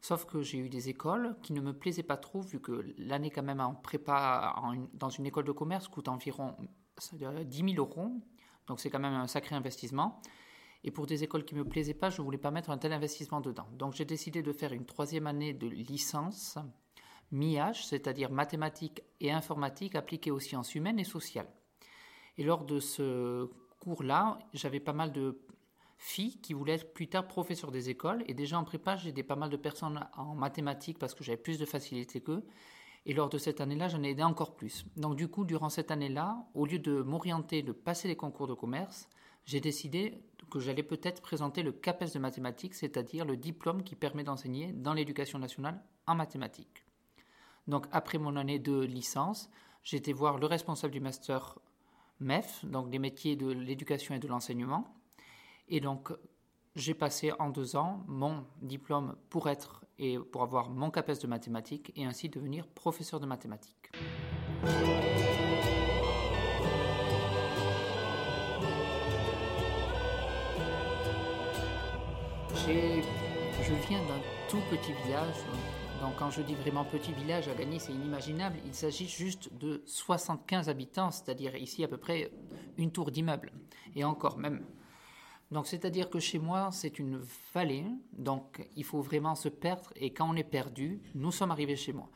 Sauf 0.00 0.24
que 0.24 0.40
j'ai 0.40 0.56
eu 0.58 0.70
des 0.70 0.88
écoles 0.88 1.36
qui 1.42 1.52
ne 1.52 1.60
me 1.60 1.74
plaisaient 1.74 2.02
pas 2.02 2.16
trop, 2.16 2.40
vu 2.40 2.58
que 2.58 2.94
l'année 2.96 3.30
quand 3.30 3.42
même 3.42 3.60
en 3.60 3.74
prépa 3.74 4.54
dans 4.94 5.10
une 5.10 5.26
école 5.26 5.44
de 5.44 5.52
commerce 5.52 5.88
coûte 5.88 6.08
environ 6.08 6.56
10 7.12 7.74
000 7.74 7.74
euros. 7.76 8.10
Donc 8.66 8.80
c'est 8.80 8.88
quand 8.88 8.98
même 8.98 9.12
un 9.12 9.26
sacré 9.26 9.54
investissement. 9.54 10.22
Et 10.84 10.90
pour 10.90 11.04
des 11.04 11.22
écoles 11.22 11.44
qui 11.44 11.54
ne 11.54 11.60
me 11.60 11.68
plaisaient 11.68 11.92
pas, 11.92 12.08
je 12.08 12.22
ne 12.22 12.24
voulais 12.24 12.38
pas 12.38 12.50
mettre 12.50 12.70
un 12.70 12.78
tel 12.78 12.94
investissement 12.94 13.42
dedans. 13.42 13.68
Donc 13.72 13.92
j'ai 13.92 14.06
décidé 14.06 14.42
de 14.42 14.52
faire 14.54 14.72
une 14.72 14.86
troisième 14.86 15.26
année 15.26 15.52
de 15.52 15.66
licence 15.66 16.56
MIH, 17.30 17.84
c'est-à-dire 17.84 18.30
mathématiques 18.30 19.02
et 19.20 19.32
informatique 19.32 19.96
appliquées 19.96 20.30
aux 20.30 20.40
sciences 20.40 20.74
humaines 20.74 20.98
et 20.98 21.04
sociales. 21.04 21.52
Et 22.38 22.44
lors 22.44 22.64
de 22.64 22.80
ce 22.80 23.50
cours-là, 23.88 24.38
j'avais 24.52 24.80
pas 24.80 24.92
mal 24.92 25.12
de 25.12 25.40
filles 25.98 26.38
qui 26.40 26.54
voulaient 26.54 26.74
être 26.74 26.92
plus 26.92 27.08
tard 27.08 27.26
professeurs 27.26 27.70
des 27.70 27.90
écoles. 27.90 28.22
Et 28.26 28.34
déjà 28.34 28.58
en 28.58 28.64
prépa, 28.64 28.96
j'ai 28.96 29.12
pas 29.22 29.36
mal 29.36 29.50
de 29.50 29.56
personnes 29.56 30.06
en 30.16 30.34
mathématiques 30.34 30.98
parce 30.98 31.14
que 31.14 31.24
j'avais 31.24 31.38
plus 31.38 31.58
de 31.58 31.64
facilité 31.64 32.20
qu'eux. 32.20 32.44
Et 33.06 33.14
lors 33.14 33.28
de 33.28 33.38
cette 33.38 33.60
année-là, 33.60 33.88
j'en 33.88 34.02
ai 34.02 34.10
aidé 34.10 34.22
encore 34.22 34.54
plus. 34.54 34.84
Donc 34.96 35.16
du 35.16 35.28
coup, 35.28 35.44
durant 35.44 35.68
cette 35.68 35.90
année-là, 35.90 36.36
au 36.54 36.66
lieu 36.66 36.78
de 36.78 37.00
m'orienter, 37.02 37.62
de 37.62 37.72
passer 37.72 38.06
les 38.06 38.16
concours 38.16 38.46
de 38.46 38.54
commerce, 38.54 39.08
j'ai 39.44 39.60
décidé 39.60 40.22
que 40.50 40.60
j'allais 40.60 40.82
peut-être 40.82 41.22
présenter 41.22 41.62
le 41.62 41.72
CAPES 41.72 42.12
de 42.14 42.18
mathématiques, 42.18 42.74
c'est-à-dire 42.74 43.24
le 43.24 43.36
diplôme 43.36 43.82
qui 43.82 43.94
permet 43.94 44.24
d'enseigner 44.24 44.72
dans 44.72 44.92
l'éducation 44.92 45.38
nationale 45.38 45.82
en 46.06 46.14
mathématiques. 46.14 46.84
Donc 47.66 47.86
après 47.92 48.18
mon 48.18 48.36
année 48.36 48.58
de 48.58 48.80
licence, 48.80 49.50
j'ai 49.82 49.96
été 49.96 50.12
voir 50.12 50.38
le 50.38 50.46
responsable 50.46 50.92
du 50.92 51.00
master 51.00 51.58
MEF, 52.20 52.64
donc 52.64 52.90
des 52.90 52.98
métiers 52.98 53.36
de 53.36 53.48
l'éducation 53.48 54.14
et 54.14 54.18
de 54.18 54.28
l'enseignement. 54.28 54.84
Et 55.68 55.80
donc 55.80 56.12
j'ai 56.74 56.94
passé 56.94 57.32
en 57.38 57.50
deux 57.50 57.76
ans 57.76 58.04
mon 58.06 58.44
diplôme 58.62 59.16
pour 59.30 59.48
être 59.48 59.84
et 59.98 60.18
pour 60.18 60.42
avoir 60.42 60.70
mon 60.70 60.90
CAPES 60.90 61.20
de 61.22 61.26
mathématiques 61.26 61.92
et 61.96 62.04
ainsi 62.04 62.28
devenir 62.28 62.66
professeur 62.68 63.18
de 63.20 63.26
mathématiques. 63.26 63.90
Je 72.68 73.74
viens 73.88 74.00
d'un 74.06 74.20
tout 74.48 74.60
petit 74.70 74.92
village 75.04 75.36
donc 76.00 76.16
quand 76.16 76.30
je 76.30 76.42
dis 76.42 76.54
vraiment 76.54 76.84
petit 76.84 77.12
village 77.12 77.48
à 77.48 77.54
gagner, 77.54 77.78
c'est 77.78 77.92
inimaginable. 77.92 78.58
Il 78.64 78.74
s'agit 78.74 79.08
juste 79.08 79.52
de 79.58 79.82
75 79.86 80.68
habitants, 80.68 81.10
c'est-à-dire 81.10 81.56
ici 81.56 81.82
à 81.82 81.88
peu 81.88 81.96
près 81.96 82.30
une 82.76 82.92
tour 82.92 83.10
d'immeuble. 83.10 83.52
Et 83.96 84.04
encore 84.04 84.38
même. 84.38 84.64
Donc 85.50 85.66
c'est-à-dire 85.66 86.10
que 86.10 86.20
chez 86.20 86.38
moi, 86.38 86.68
c'est 86.72 86.98
une 86.98 87.20
vallée, 87.54 87.86
donc 88.12 88.68
il 88.76 88.84
faut 88.84 89.00
vraiment 89.00 89.34
se 89.34 89.48
perdre. 89.48 89.90
Et 89.96 90.12
quand 90.12 90.30
on 90.30 90.36
est 90.36 90.44
perdu, 90.44 91.00
nous 91.14 91.32
sommes 91.32 91.50
arrivés 91.50 91.76
chez 91.76 91.92
moi. 91.92 92.08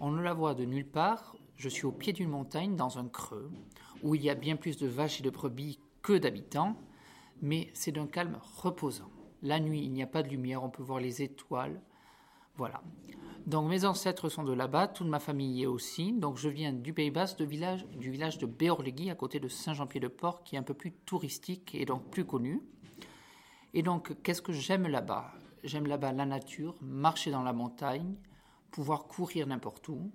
On 0.00 0.10
ne 0.10 0.22
la 0.22 0.32
voit 0.32 0.54
de 0.54 0.64
nulle 0.64 0.88
part. 0.88 1.36
Je 1.56 1.68
suis 1.68 1.84
au 1.84 1.92
pied 1.92 2.12
d'une 2.12 2.30
montagne, 2.30 2.74
dans 2.74 2.98
un 2.98 3.08
creux, 3.08 3.52
où 4.02 4.14
il 4.14 4.22
y 4.22 4.30
a 4.30 4.34
bien 4.34 4.56
plus 4.56 4.78
de 4.78 4.88
vaches 4.88 5.20
et 5.20 5.22
de 5.22 5.30
brebis 5.30 5.78
que 6.02 6.14
d'habitants, 6.14 6.76
mais 7.40 7.70
c'est 7.74 7.92
d'un 7.92 8.06
calme 8.06 8.38
reposant. 8.56 9.10
La 9.42 9.60
nuit, 9.60 9.82
il 9.84 9.92
n'y 9.92 10.02
a 10.02 10.06
pas 10.08 10.22
de 10.22 10.28
lumière, 10.28 10.64
on 10.64 10.70
peut 10.70 10.82
voir 10.82 10.98
les 10.98 11.22
étoiles, 11.22 11.80
voilà. 12.56 12.82
Donc 13.46 13.68
mes 13.68 13.84
ancêtres 13.84 14.28
sont 14.28 14.44
de 14.44 14.52
là-bas, 14.52 14.86
toute 14.86 15.08
ma 15.08 15.18
famille 15.18 15.58
y 15.58 15.62
est 15.64 15.66
aussi. 15.66 16.12
Donc 16.12 16.36
je 16.36 16.48
viens 16.48 16.72
du 16.72 16.92
Pays 16.92 17.10
Basque, 17.10 17.38
du 17.38 17.46
village, 17.46 17.86
du 17.88 18.10
village 18.10 18.38
de 18.38 18.46
Béorlegui, 18.46 19.10
à 19.10 19.14
côté 19.14 19.40
de 19.40 19.48
Saint-Jean-Pied-de-Port, 19.48 20.44
qui 20.44 20.54
est 20.54 20.58
un 20.58 20.62
peu 20.62 20.74
plus 20.74 20.92
touristique 20.92 21.74
et 21.74 21.84
donc 21.84 22.08
plus 22.10 22.24
connu. 22.24 22.62
Et 23.74 23.82
donc 23.82 24.22
qu'est-ce 24.22 24.42
que 24.42 24.52
j'aime 24.52 24.86
là-bas? 24.86 25.32
J'aime 25.64 25.86
là-bas 25.86 26.12
la 26.12 26.26
nature, 26.26 26.76
marcher 26.80 27.30
dans 27.30 27.42
la 27.42 27.52
montagne, 27.52 28.14
pouvoir 28.70 29.06
courir 29.06 29.46
n'importe 29.46 29.88
où, 29.88 30.12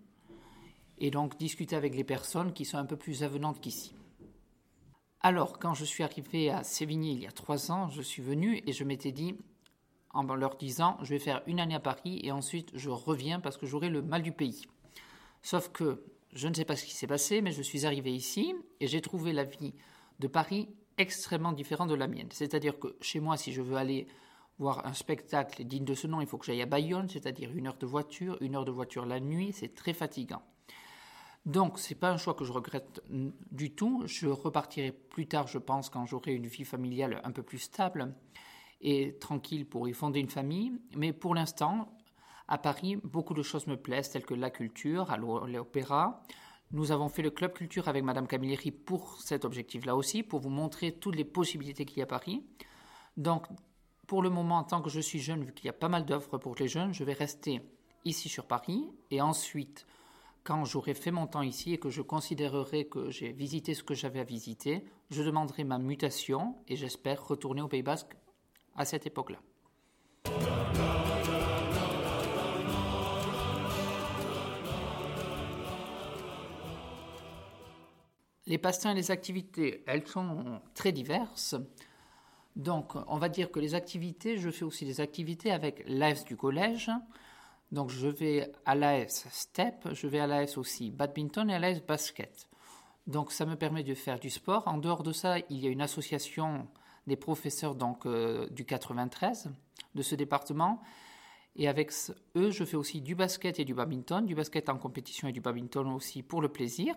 et 0.97 1.11
donc 1.11 1.37
discuter 1.37 1.75
avec 1.75 1.95
les 1.95 2.03
personnes 2.03 2.53
qui 2.53 2.65
sont 2.65 2.77
un 2.77 2.85
peu 2.85 2.97
plus 2.97 3.23
avenantes 3.23 3.59
qu'ici. 3.59 3.93
Alors, 5.21 5.59
quand 5.59 5.73
je 5.73 5.85
suis 5.85 6.03
arrivé 6.03 6.49
à 6.49 6.63
Sévigné 6.63 7.11
il 7.11 7.21
y 7.21 7.27
a 7.27 7.31
trois 7.31 7.71
ans, 7.71 7.89
je 7.89 8.01
suis 8.01 8.21
venu 8.21 8.61
et 8.65 8.71
je 8.71 8.83
m'étais 8.83 9.11
dit, 9.11 9.35
en 10.17 10.35
leur 10.35 10.57
disant 10.57 10.97
je 11.03 11.09
vais 11.09 11.19
faire 11.19 11.41
une 11.47 11.59
année 11.59 11.75
à 11.75 11.79
Paris 11.79 12.19
et 12.23 12.31
ensuite 12.31 12.71
je 12.73 12.89
reviens 12.89 13.39
parce 13.39 13.57
que 13.57 13.65
j'aurai 13.65 13.89
le 13.89 14.01
mal 14.01 14.23
du 14.23 14.31
pays. 14.31 14.63
Sauf 15.41 15.69
que 15.69 16.03
je 16.33 16.47
ne 16.47 16.53
sais 16.53 16.65
pas 16.65 16.75
ce 16.75 16.85
qui 16.85 16.93
s'est 16.93 17.07
passé, 17.07 17.41
mais 17.41 17.51
je 17.51 17.61
suis 17.61 17.85
arrivé 17.85 18.13
ici 18.13 18.53
et 18.79 18.87
j'ai 18.87 19.01
trouvé 19.01 19.31
la 19.31 19.43
vie 19.43 19.73
de 20.19 20.27
Paris 20.27 20.67
extrêmement 20.97 21.51
différente 21.51 21.89
de 21.89 21.95
la 21.95 22.07
mienne. 22.07 22.29
C'est-à-dire 22.31 22.79
que 22.79 22.95
chez 23.01 23.19
moi, 23.19 23.37
si 23.37 23.53
je 23.53 23.61
veux 23.61 23.77
aller 23.77 24.07
voir 24.59 24.85
un 24.85 24.93
spectacle 24.93 25.63
digne 25.63 25.85
de 25.85 25.93
ce 25.93 26.07
nom, 26.07 26.19
il 26.19 26.27
faut 26.27 26.37
que 26.37 26.45
j'aille 26.45 26.61
à 26.61 26.65
Bayonne, 26.65 27.07
c'est-à-dire 27.07 27.51
une 27.55 27.67
heure 27.67 27.77
de 27.77 27.85
voiture, 27.85 28.37
une 28.41 28.55
heure 28.55 28.65
de 28.65 28.71
voiture 28.71 29.05
la 29.05 29.19
nuit, 29.19 29.53
c'est 29.53 29.75
très 29.75 29.93
fatigant. 29.93 30.41
Donc, 31.45 31.79
c'est 31.79 31.95
pas 31.95 32.11
un 32.11 32.17
choix 32.17 32.33
que 32.33 32.43
je 32.43 32.51
regrette 32.51 33.01
du 33.09 33.71
tout. 33.71 34.03
Je 34.05 34.27
repartirai 34.27 34.91
plus 34.91 35.27
tard, 35.27 35.47
je 35.47 35.59
pense, 35.59 35.89
quand 35.89 36.05
j'aurai 36.05 36.33
une 36.33 36.47
vie 36.47 36.65
familiale 36.65 37.21
un 37.23 37.31
peu 37.31 37.41
plus 37.41 37.59
stable 37.59 38.13
et 38.81 39.17
tranquille 39.19 39.65
pour 39.65 39.87
y 39.87 39.93
fonder 39.93 40.19
une 40.19 40.29
famille. 40.29 40.73
Mais 40.95 41.13
pour 41.13 41.35
l'instant, 41.35 41.97
à 42.47 42.57
Paris, 42.57 42.97
beaucoup 43.03 43.33
de 43.33 43.43
choses 43.43 43.67
me 43.67 43.75
plaisent, 43.75 44.09
telles 44.09 44.25
que 44.25 44.33
la 44.33 44.49
culture, 44.49 45.15
l'opéra. 45.17 46.23
Nous 46.71 46.91
avons 46.91 47.09
fait 47.09 47.21
le 47.21 47.31
club 47.31 47.53
culture 47.53 47.87
avec 47.87 48.03
Madame 48.03 48.27
Camilleri 48.27 48.71
pour 48.71 49.21
cet 49.21 49.45
objectif-là 49.45 49.95
aussi, 49.95 50.23
pour 50.23 50.39
vous 50.39 50.49
montrer 50.49 50.93
toutes 50.93 51.15
les 51.15 51.25
possibilités 51.25 51.85
qu'il 51.85 51.99
y 51.99 52.01
a 52.01 52.03
à 52.03 52.07
Paris. 52.07 52.43
Donc, 53.15 53.47
pour 54.05 54.21
le 54.21 54.29
moment, 54.29 54.57
en 54.57 54.63
tant 54.63 54.81
que 54.81 54.89
je 54.89 54.99
suis 54.99 55.19
jeune, 55.19 55.43
vu 55.43 55.53
qu'il 55.53 55.65
y 55.65 55.69
a 55.69 55.73
pas 55.73 55.89
mal 55.89 56.05
d'offres 56.05 56.37
pour 56.37 56.55
les 56.55 56.67
jeunes, 56.67 56.93
je 56.93 57.03
vais 57.03 57.13
rester 57.13 57.61
ici 58.05 58.29
sur 58.29 58.45
Paris. 58.45 58.89
Et 59.11 59.21
ensuite, 59.21 59.85
quand 60.43 60.63
j'aurai 60.63 60.93
fait 60.93 61.11
mon 61.11 61.27
temps 61.27 61.41
ici 61.41 61.73
et 61.73 61.77
que 61.77 61.89
je 61.89 62.01
considérerai 62.01 62.85
que 62.85 63.09
j'ai 63.09 63.33
visité 63.33 63.73
ce 63.73 63.83
que 63.83 63.93
j'avais 63.93 64.21
à 64.21 64.23
visiter, 64.23 64.85
je 65.09 65.23
demanderai 65.23 65.65
ma 65.65 65.77
mutation 65.77 66.55
et 66.67 66.77
j'espère 66.77 67.27
retourner 67.27 67.61
au 67.61 67.67
Pays 67.67 67.83
Basque 67.83 68.15
cette 68.85 69.05
époque-là. 69.05 69.39
Les 78.47 78.57
passe-temps 78.57 78.91
et 78.91 78.95
les 78.95 79.11
activités, 79.11 79.83
elles 79.87 80.07
sont 80.07 80.61
très 80.73 80.93
diverses. 80.93 81.55
Donc, 82.55 82.93
on 83.07 83.17
va 83.17 83.27
dire 83.27 83.51
que 83.51 83.59
les 83.59 83.75
activités, 83.75 84.37
je 84.37 84.49
fais 84.49 84.63
aussi 84.63 84.85
des 84.85 85.01
activités 85.01 85.51
avec 85.51 85.83
l'AS 85.85 86.23
du 86.23 86.37
collège. 86.37 86.89
Donc, 87.73 87.89
je 87.89 88.07
vais 88.07 88.51
à 88.65 88.73
l'AS 88.73 89.27
Step, 89.29 89.89
je 89.91 90.07
vais 90.07 90.19
à 90.19 90.27
l'AS 90.27 90.57
aussi 90.57 90.91
badminton 90.91 91.49
et 91.49 91.55
à 91.55 91.59
l'AS 91.59 91.81
basket. 91.81 92.47
Donc, 93.05 93.33
ça 93.33 93.45
me 93.45 93.57
permet 93.57 93.83
de 93.83 93.93
faire 93.93 94.17
du 94.17 94.29
sport. 94.29 94.67
En 94.67 94.77
dehors 94.77 95.03
de 95.03 95.11
ça, 95.11 95.39
il 95.49 95.59
y 95.59 95.67
a 95.67 95.69
une 95.69 95.81
association 95.81 96.67
des 97.07 97.15
professeurs 97.15 97.73
donc, 97.73 98.05
euh, 98.05 98.47
du 98.49 98.65
93, 98.65 99.49
de 99.95 100.01
ce 100.01 100.15
département. 100.15 100.81
Et 101.55 101.67
avec 101.67 101.91
eux, 102.35 102.51
je 102.51 102.63
fais 102.63 102.77
aussi 102.77 103.01
du 103.01 103.15
basket 103.15 103.59
et 103.59 103.65
du 103.65 103.73
badminton, 103.73 104.25
du 104.25 104.35
basket 104.35 104.69
en 104.69 104.77
compétition 104.77 105.27
et 105.27 105.31
du 105.31 105.41
badminton 105.41 105.87
aussi 105.87 106.21
pour 106.21 106.41
le 106.41 106.49
plaisir. 106.49 106.95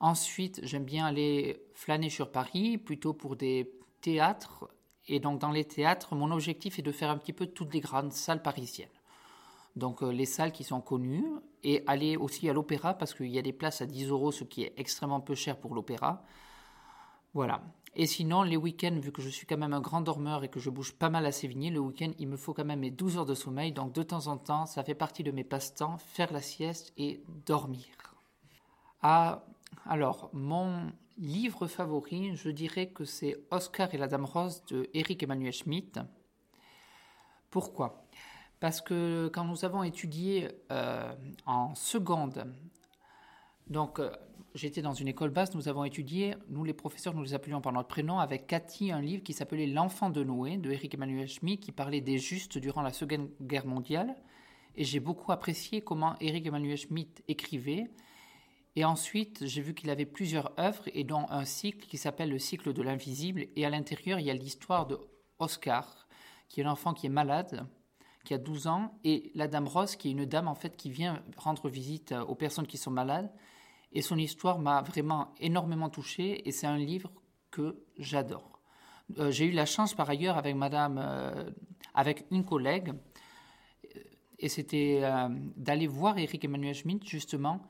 Ensuite, 0.00 0.60
j'aime 0.62 0.84
bien 0.84 1.04
aller 1.06 1.62
flâner 1.74 2.08
sur 2.08 2.30
Paris, 2.30 2.78
plutôt 2.78 3.12
pour 3.12 3.36
des 3.36 3.70
théâtres. 4.00 4.70
Et 5.08 5.20
donc, 5.20 5.40
dans 5.40 5.50
les 5.50 5.64
théâtres, 5.64 6.14
mon 6.14 6.30
objectif 6.30 6.78
est 6.78 6.82
de 6.82 6.92
faire 6.92 7.10
un 7.10 7.18
petit 7.18 7.32
peu 7.32 7.46
toutes 7.46 7.74
les 7.74 7.80
grandes 7.80 8.12
salles 8.12 8.42
parisiennes. 8.42 8.88
Donc, 9.74 10.02
euh, 10.02 10.10
les 10.10 10.24
salles 10.24 10.52
qui 10.52 10.64
sont 10.64 10.80
connues, 10.80 11.26
et 11.62 11.82
aller 11.86 12.16
aussi 12.16 12.48
à 12.48 12.52
l'opéra, 12.52 12.94
parce 12.94 13.12
qu'il 13.12 13.28
y 13.28 13.38
a 13.38 13.42
des 13.42 13.52
places 13.52 13.82
à 13.82 13.86
10 13.86 14.08
euros, 14.08 14.32
ce 14.32 14.44
qui 14.44 14.62
est 14.62 14.72
extrêmement 14.76 15.20
peu 15.20 15.34
cher 15.34 15.58
pour 15.58 15.74
l'opéra. 15.74 16.22
Voilà. 17.34 17.62
Et 17.98 18.06
sinon, 18.06 18.42
les 18.42 18.58
week-ends, 18.58 18.98
vu 19.00 19.10
que 19.10 19.22
je 19.22 19.30
suis 19.30 19.46
quand 19.46 19.56
même 19.56 19.72
un 19.72 19.80
grand 19.80 20.02
dormeur 20.02 20.44
et 20.44 20.48
que 20.48 20.60
je 20.60 20.68
bouge 20.68 20.92
pas 20.92 21.08
mal 21.08 21.24
à 21.24 21.32
Sévigné, 21.32 21.70
le 21.70 21.80
week-end, 21.80 22.12
il 22.18 22.28
me 22.28 22.36
faut 22.36 22.52
quand 22.52 22.66
même 22.66 22.80
mes 22.80 22.90
12 22.90 23.16
heures 23.16 23.24
de 23.24 23.34
sommeil. 23.34 23.72
Donc, 23.72 23.94
de 23.94 24.02
temps 24.02 24.26
en 24.26 24.36
temps, 24.36 24.66
ça 24.66 24.84
fait 24.84 24.94
partie 24.94 25.22
de 25.22 25.30
mes 25.30 25.44
passe-temps, 25.44 25.96
faire 25.96 26.30
la 26.30 26.42
sieste 26.42 26.92
et 26.98 27.22
dormir. 27.46 27.86
Ah, 29.00 29.46
alors, 29.86 30.28
mon 30.34 30.92
livre 31.16 31.66
favori, 31.66 32.36
je 32.36 32.50
dirais 32.50 32.88
que 32.88 33.06
c'est 33.06 33.38
Oscar 33.50 33.94
et 33.94 33.96
la 33.96 34.08
Dame 34.08 34.26
Rose 34.26 34.62
de 34.66 34.90
Eric 34.92 35.22
Emmanuel 35.22 35.54
Schmitt. 35.54 35.98
Pourquoi? 37.48 38.04
Parce 38.60 38.82
que 38.82 39.30
quand 39.32 39.44
nous 39.44 39.64
avons 39.64 39.82
étudié 39.82 40.48
euh, 40.70 41.14
en 41.46 41.74
seconde, 41.74 42.44
donc 43.68 43.98
euh, 43.98 44.10
j'étais 44.54 44.82
dans 44.82 44.92
une 44.92 45.08
école 45.08 45.30
basse, 45.30 45.54
nous 45.54 45.68
avons 45.68 45.84
étudié, 45.84 46.34
nous 46.48 46.64
les 46.64 46.72
professeurs, 46.72 47.14
nous 47.14 47.22
les 47.22 47.34
appelions 47.34 47.60
par 47.60 47.72
notre 47.72 47.88
prénom, 47.88 48.18
avec 48.18 48.46
Cathy, 48.46 48.92
un 48.92 49.00
livre 49.00 49.22
qui 49.22 49.32
s'appelait 49.32 49.66
L'enfant 49.66 50.10
de 50.10 50.22
Noé 50.22 50.56
de 50.56 50.70
Eric 50.70 50.94
Emmanuel 50.94 51.28
Schmitt, 51.28 51.60
qui 51.60 51.72
parlait 51.72 52.00
des 52.00 52.18
justes 52.18 52.58
durant 52.58 52.82
la 52.82 52.92
Seconde 52.92 53.30
Guerre 53.40 53.66
mondiale. 53.66 54.14
Et 54.76 54.84
j'ai 54.84 55.00
beaucoup 55.00 55.32
apprécié 55.32 55.80
comment 55.80 56.16
Eric 56.20 56.46
Emmanuel 56.46 56.76
Schmitt 56.76 57.22
écrivait 57.28 57.88
et 58.76 58.84
ensuite, 58.84 59.46
j'ai 59.46 59.62
vu 59.62 59.74
qu'il 59.74 59.88
avait 59.88 60.04
plusieurs 60.04 60.52
œuvres 60.60 60.84
et 60.92 61.02
dont 61.02 61.26
un 61.30 61.46
cycle 61.46 61.86
qui 61.86 61.96
s'appelle 61.96 62.28
le 62.28 62.38
cycle 62.38 62.74
de 62.74 62.82
l'invisible. 62.82 63.46
Et 63.56 63.64
à 63.64 63.70
l'intérieur, 63.70 64.20
il 64.20 64.26
y 64.26 64.30
a 64.30 64.34
l'histoire 64.34 64.86
de 64.86 64.98
Oscar, 65.38 66.06
qui 66.48 66.60
est 66.60 66.64
l'enfant 66.64 66.92
qui 66.92 67.06
est 67.06 67.10
malade, 67.10 67.66
qui 68.24 68.34
a 68.34 68.38
12 68.38 68.66
ans, 68.66 68.98
et 69.02 69.32
la 69.34 69.48
dame 69.48 69.66
Rose, 69.66 69.96
qui 69.96 70.08
est 70.08 70.10
une 70.10 70.26
dame 70.26 70.46
en 70.46 70.54
fait 70.54 70.76
qui 70.76 70.90
vient 70.90 71.22
rendre 71.38 71.70
visite 71.70 72.12
aux 72.28 72.34
personnes 72.34 72.66
qui 72.66 72.76
sont 72.76 72.90
malades. 72.90 73.32
Et 73.96 74.02
son 74.02 74.18
histoire 74.18 74.58
m'a 74.58 74.82
vraiment 74.82 75.32
énormément 75.40 75.88
touché 75.88 76.46
et 76.46 76.52
c'est 76.52 76.66
un 76.66 76.76
livre 76.76 77.10
que 77.50 77.82
j'adore. 77.96 78.60
Euh, 79.18 79.30
j'ai 79.30 79.46
eu 79.46 79.52
la 79.52 79.64
chance 79.64 79.94
par 79.94 80.10
ailleurs 80.10 80.36
avec 80.36 80.54
madame, 80.54 81.00
euh, 81.02 81.48
avec 81.94 82.26
une 82.30 82.44
collègue, 82.44 82.92
et 84.38 84.50
c'était 84.50 85.00
euh, 85.02 85.28
d'aller 85.56 85.86
voir 85.86 86.18
Eric 86.18 86.44
Emmanuel 86.44 86.74
Schmitt 86.74 87.08
justement 87.08 87.62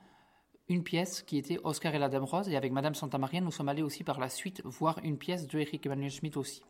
une 0.67 0.83
pièce 0.83 1.21
qui 1.21 1.37
était 1.37 1.59
Oscar 1.63 1.95
et 1.95 1.97
la 1.97 2.09
Dame 2.09 2.25
Rose. 2.25 2.49
Et 2.49 2.57
avec 2.57 2.73
Madame 2.73 2.93
Santa 2.93 3.17
Maria, 3.17 3.39
nous 3.39 3.51
sommes 3.51 3.69
allés 3.69 3.81
aussi 3.81 4.03
par 4.03 4.19
la 4.19 4.27
suite 4.27 4.61
voir 4.65 4.99
une 5.05 5.17
pièce 5.17 5.47
de 5.47 5.59
Eric 5.59 5.85
Emmanuel 5.85 6.11
Schmitt 6.11 6.35
aussi. 6.35 6.61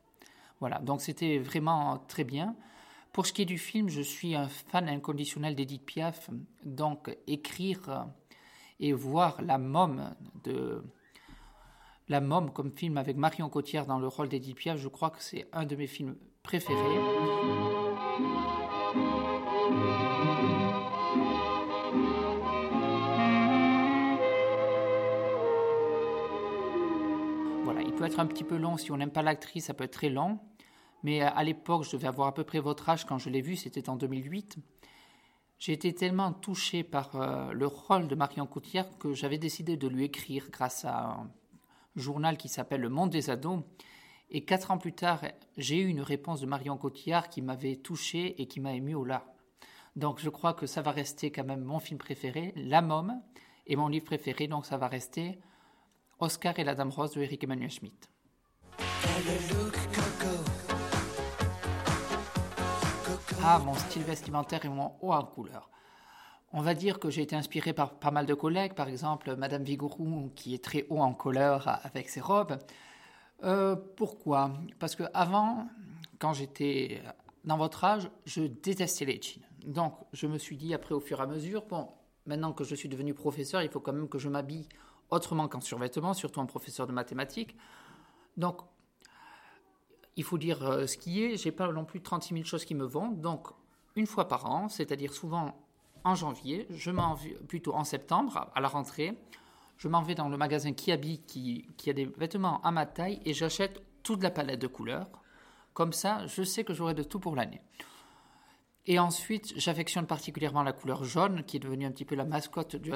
Voilà, 0.60 0.78
donc 0.78 1.02
c'était 1.02 1.40
vraiment 1.40 1.98
très 2.08 2.26
bien. 2.26 2.56
Pour 3.12 3.26
ce 3.26 3.34
qui 3.34 3.42
est 3.42 3.46
du 3.46 3.58
film, 3.58 3.90
je 3.90 4.02
suis 4.02 4.36
un 4.36 4.50
fan 4.50 4.88
inconditionnel 4.88 5.56
d'Edith 5.56 5.84
Piaf. 5.84 6.30
Donc 6.64 7.10
écrire 7.26 8.06
et 8.80 8.94
voir 8.94 9.42
La 9.42 9.58
Môme 9.58 10.16
de 10.44 10.84
La 12.08 12.22
Môme 12.22 12.52
comme 12.52 12.72
film 12.72 12.98
avec 12.98 13.18
Marion 13.18 13.50
Cotillard 13.50 13.86
dans 13.86 14.00
le 14.00 14.08
rôle 14.08 14.30
d'Edith 14.30 14.56
Piaf, 14.56 14.78
je 14.78 14.88
crois 14.88 15.10
que 15.10 15.22
c'est 15.22 15.48
un 15.54 15.66
de 15.66 15.76
mes 15.76 15.88
films 15.88 16.16
préférés. 16.44 17.02
peut 27.98 28.06
être 28.06 28.20
un 28.20 28.28
petit 28.28 28.44
peu 28.44 28.58
long 28.58 28.78
si 28.78 28.92
on 28.92 28.98
n'aime 28.98 29.12
pas 29.12 29.24
l'actrice, 29.24 29.66
ça 29.66 29.74
peut 29.74 29.84
être 29.84 29.94
très 29.94 30.10
long. 30.10 30.40
Mais 31.04 31.22
à 31.22 31.44
l'époque, 31.44 31.84
je 31.84 31.92
devais 31.92 32.08
avoir 32.08 32.28
à 32.28 32.34
peu 32.34 32.44
près 32.44 32.60
votre 32.60 32.88
âge 32.90 33.06
quand 33.06 33.18
je 33.18 33.30
l'ai 33.30 33.42
vu, 33.42 33.56
c'était 33.56 33.90
en 33.90 33.96
2008. 33.96 34.58
J'ai 35.60 35.74
été 35.74 35.94
tellement 35.94 36.34
touché 36.34 36.84
par 36.84 37.16
euh, 37.16 37.52
le 37.52 37.66
rôle 37.66 38.08
de 38.08 38.16
Marion 38.16 38.46
Cotillard 38.46 38.98
que 39.00 39.14
j'avais 39.14 39.40
décidé 39.40 39.76
de 39.76 39.88
lui 39.88 40.04
écrire 40.04 40.50
grâce 40.52 40.86
à 40.86 41.12
un 41.12 41.32
journal 41.96 42.38
qui 42.38 42.48
s'appelle 42.48 42.82
Le 42.82 42.90
Monde 42.90 43.10
des 43.10 43.30
ados. 43.30 43.64
Et 44.30 44.46
quatre 44.46 44.72
ans 44.72 44.78
plus 44.78 44.94
tard, 44.94 45.22
j'ai 45.58 45.80
eu 45.80 45.88
une 45.88 46.02
réponse 46.02 46.42
de 46.42 46.46
Marion 46.46 46.78
Cotillard 46.78 47.30
qui 47.30 47.42
m'avait 47.42 47.78
touché 47.78 48.40
et 48.42 48.48
qui 48.48 48.60
m'a 48.60 48.74
ému 48.74 48.94
au 48.94 49.04
larmes. 49.04 49.24
Donc 49.96 50.20
je 50.20 50.30
crois 50.30 50.54
que 50.54 50.68
ça 50.68 50.84
va 50.84 50.92
rester 50.92 51.32
quand 51.32 51.46
même 51.46 51.64
mon 51.64 51.80
film 51.80 51.98
préféré, 51.98 52.54
La 52.56 52.84
Môme, 52.84 53.20
et 53.66 53.76
mon 53.76 53.88
livre 53.88 54.06
préféré, 54.06 54.48
donc 54.48 54.66
ça 54.66 54.78
va 54.78 54.88
rester 54.88 55.40
Oscar 56.20 56.58
et 56.60 56.64
la 56.64 56.76
Dame 56.76 56.90
Rose 56.90 57.12
de 57.14 57.22
Eric 57.22 57.44
Emmanuel 57.44 57.72
Schmitt. 57.72 58.10
Mon 63.48 63.76
style 63.76 64.04
vestimentaire 64.04 64.66
et 64.66 64.70
mon 64.70 64.92
haut 65.02 65.14
en 65.14 65.24
couleur. 65.24 65.70
On 66.52 66.62
va 66.62 66.74
dire 66.74 67.00
que 67.00 67.10
j'ai 67.10 67.22
été 67.22 67.34
inspiré 67.34 67.72
par 67.72 67.94
pas 67.94 68.12
mal 68.12 68.26
de 68.26 68.34
collègues, 68.34 68.74
par 68.74 68.90
exemple 68.90 69.38
Madame 69.38 69.64
Vigourou 69.64 70.34
qui 70.36 70.54
est 70.54 70.62
très 70.62 70.86
haut 70.90 71.00
en 71.00 71.14
couleur 71.14 71.80
avec 71.86 72.10
ses 72.10 72.20
robes. 72.20 72.58
Euh, 73.46 73.78
pourquoi? 73.96 74.52
Parce 74.80 74.98
que 74.98 75.04
avant, 75.14 75.70
quand 76.20 76.34
j'étais 76.34 77.02
dans 77.46 77.56
votre 77.56 77.86
âge, 77.86 78.10
je 78.26 78.42
détestais 78.42 79.06
les 79.06 79.22
jeans. 79.22 79.44
Donc 79.66 79.94
je 80.12 80.28
me 80.28 80.38
suis 80.38 80.58
dit 80.58 80.74
après 80.74 80.94
au 80.94 81.00
fur 81.00 81.20
et 81.22 81.24
à 81.24 81.26
mesure, 81.26 81.64
bon, 81.70 81.88
maintenant 82.26 82.52
que 82.52 82.66
je 82.66 82.76
suis 82.76 82.90
devenu 82.90 83.14
professeur, 83.14 83.62
il 83.62 83.70
faut 83.70 83.80
quand 83.80 83.94
même 83.94 84.10
que 84.10 84.20
je 84.20 84.28
m'habille 84.28 84.68
autrement 85.10 85.48
qu'en 85.48 85.62
survêtement, 85.62 86.14
surtout 86.14 86.42
un 86.42 86.46
professeur 86.46 86.86
de 86.86 86.92
mathématiques. 86.92 87.56
Donc, 88.36 88.60
il 90.18 90.24
faut 90.24 90.38
dire 90.38 90.64
euh, 90.64 90.88
ce 90.88 90.98
qui 90.98 91.24
est. 91.24 91.38
J'ai 91.38 91.52
pas 91.52 91.72
non 91.72 91.86
plus 91.86 92.02
36 92.02 92.34
000 92.34 92.46
choses 92.46 92.66
qui 92.66 92.76
me 92.76 92.86
vont. 92.86 93.10
Donc, 93.10 93.48
une 93.96 94.08
fois 94.08 94.28
par 94.28 94.46
an, 94.46 94.68
c'est-à-dire 94.68 95.14
souvent 95.14 95.56
en 96.04 96.16
janvier, 96.16 96.68
je 96.70 96.92
m'en 96.92 97.14
vais 97.14 97.38
plutôt 97.48 97.74
en 97.74 97.84
septembre, 97.84 98.50
à 98.54 98.62
la 98.62 98.68
rentrée, 98.68 99.18
je 99.78 99.88
m'en 99.88 100.02
vais 100.02 100.16
dans 100.16 100.30
le 100.30 100.38
magasin 100.38 100.74
Kiabi 100.74 101.20
qui, 101.20 101.68
qui 101.78 101.90
a 101.90 101.94
des 101.94 102.06
vêtements 102.06 102.62
à 102.62 102.72
ma 102.72 102.86
taille 102.86 103.22
et 103.26 103.34
j'achète 103.34 103.82
toute 104.04 104.24
la 104.24 104.32
palette 104.32 104.60
de 104.60 104.68
couleurs. 104.68 105.08
Comme 105.74 105.94
ça, 105.94 106.26
je 106.26 106.44
sais 106.44 106.64
que 106.64 106.74
j'aurai 106.74 106.94
de 106.94 107.04
tout 107.04 107.20
pour 107.20 107.36
l'année. 107.36 107.62
Et 108.90 109.00
ensuite, 109.00 109.54
j'affectionne 109.58 110.08
particulièrement 110.08 110.64
la 110.64 110.72
couleur 110.72 111.04
jaune, 111.04 111.44
qui 111.44 111.58
est 111.58 111.60
devenue 111.60 111.86
un 111.86 111.92
petit 111.92 112.06
peu 112.06 112.16
la 112.16 112.24
mascotte 112.24 112.78
du 112.78 112.92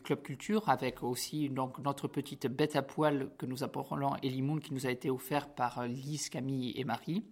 club, 0.00 0.22
culture, 0.22 0.68
avec 0.68 1.04
aussi 1.04 1.48
donc, 1.48 1.78
notre 1.78 2.08
petite 2.08 2.48
bête 2.48 2.74
à 2.74 2.82
poil 2.82 3.30
que 3.38 3.46
nous 3.46 3.62
appelons 3.62 4.16
Elimoun, 4.24 4.60
qui 4.60 4.74
nous 4.74 4.84
a 4.84 4.90
été 4.90 5.10
offert 5.10 5.48
par 5.48 5.78
euh, 5.78 5.86
Lise, 5.86 6.28
Camille 6.28 6.72
et 6.76 6.82
Marie. 6.82 7.24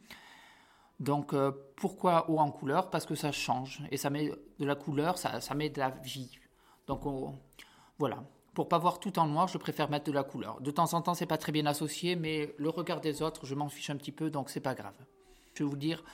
Donc, 1.00 1.32
euh, 1.32 1.50
pourquoi 1.74 2.30
haut 2.30 2.38
en 2.38 2.52
couleur? 2.52 2.90
Parce 2.90 3.06
que 3.06 3.16
ça 3.16 3.32
change, 3.32 3.82
et 3.90 3.96
ça 3.96 4.08
met 4.08 4.30
de 4.60 4.64
la 4.64 4.76
couleur, 4.76 5.18
ça, 5.18 5.54
met 5.56 5.68
de 5.68 5.80
la 5.80 5.90
vie. 5.90 6.30
Donc, 6.86 7.00
voilà. 7.98 8.22
Pour 8.54 8.68
pas 8.68 8.78
voir 8.78 9.00
tout 9.00 9.18
en 9.18 9.26
noir, 9.26 9.48
je 9.48 9.58
préfère 9.58 9.90
mettre 9.90 10.06
de 10.06 10.12
la 10.12 10.22
couleur. 10.22 10.60
De 10.60 10.70
temps 10.70 10.94
en 10.94 11.02
temps, 11.02 11.14
c'est 11.14 11.26
pas 11.26 11.38
très 11.38 11.50
bien 11.50 11.66
associé, 11.66 12.14
mais 12.14 12.54
le 12.56 12.68
regard 12.68 13.00
des 13.00 13.20
autres, 13.20 13.46
je 13.46 13.54
m'en 13.56 13.68
fiche 13.68 13.90
un 13.90 13.96
petit 13.96 14.12
peu, 14.12 14.30
donc 14.30 14.48
c'est 14.48 14.60
pas 14.60 14.74
grave. 14.74 14.94
Je 15.54 15.64
vais 15.64 15.70
vous 15.70 15.76
dire, 15.76 16.04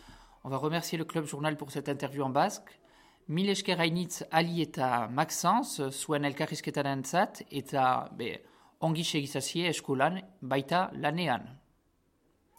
on 0.46 0.48
va 0.48 0.58
remercier 0.58 0.96
le 0.96 1.04
Club 1.04 1.26
Journal 1.26 1.56
pour 1.56 1.72
cette 1.72 1.88
interview 1.88 2.22
en 2.22 2.30
basque. 2.30 2.78
Milesker 3.26 3.80
Hainitz 3.80 4.24
Ali 4.30 4.62
eta 4.62 5.08
Maxence, 5.08 5.90
zuen 5.90 6.22
elkarrizketaren 6.22 7.02
eta 7.50 8.08
be, 8.12 8.28
ongi 8.80 9.02
segizazie 9.02 9.72
baita 10.40 10.92
lanean. 10.94 11.42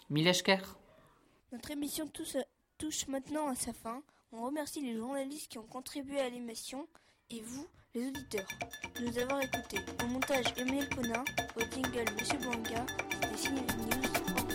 Milesker 0.09 0.59
Notre 1.53 1.71
émission 1.71 2.11
touche, 2.77 3.07
maintenant 3.07 3.47
à 3.47 3.55
sa 3.55 3.71
fin. 3.71 4.03
On 4.33 4.43
remercie 4.43 4.81
les 4.81 4.97
journalistes 4.97 5.49
qui 5.49 5.57
ont 5.57 5.67
contribué 5.67 6.19
à 6.19 6.27
l'émission 6.27 6.89
et 7.29 7.39
vous, 7.39 7.67
les 7.95 8.09
auditeurs, 8.09 8.49
de 8.99 9.05
nous 9.05 9.17
avoir 9.17 9.41
écoutés. 9.41 9.79
Au 10.03 10.07
montage, 10.07 10.47
Emile 10.57 10.89
Ponin, 10.89 11.23
au 11.55 11.61
jingle, 11.61 12.11
Monsieur 12.19 12.37
Blanca, 12.39 12.85
c'était 13.21 13.37
Ciné 13.37 13.61
News. 13.61 14.46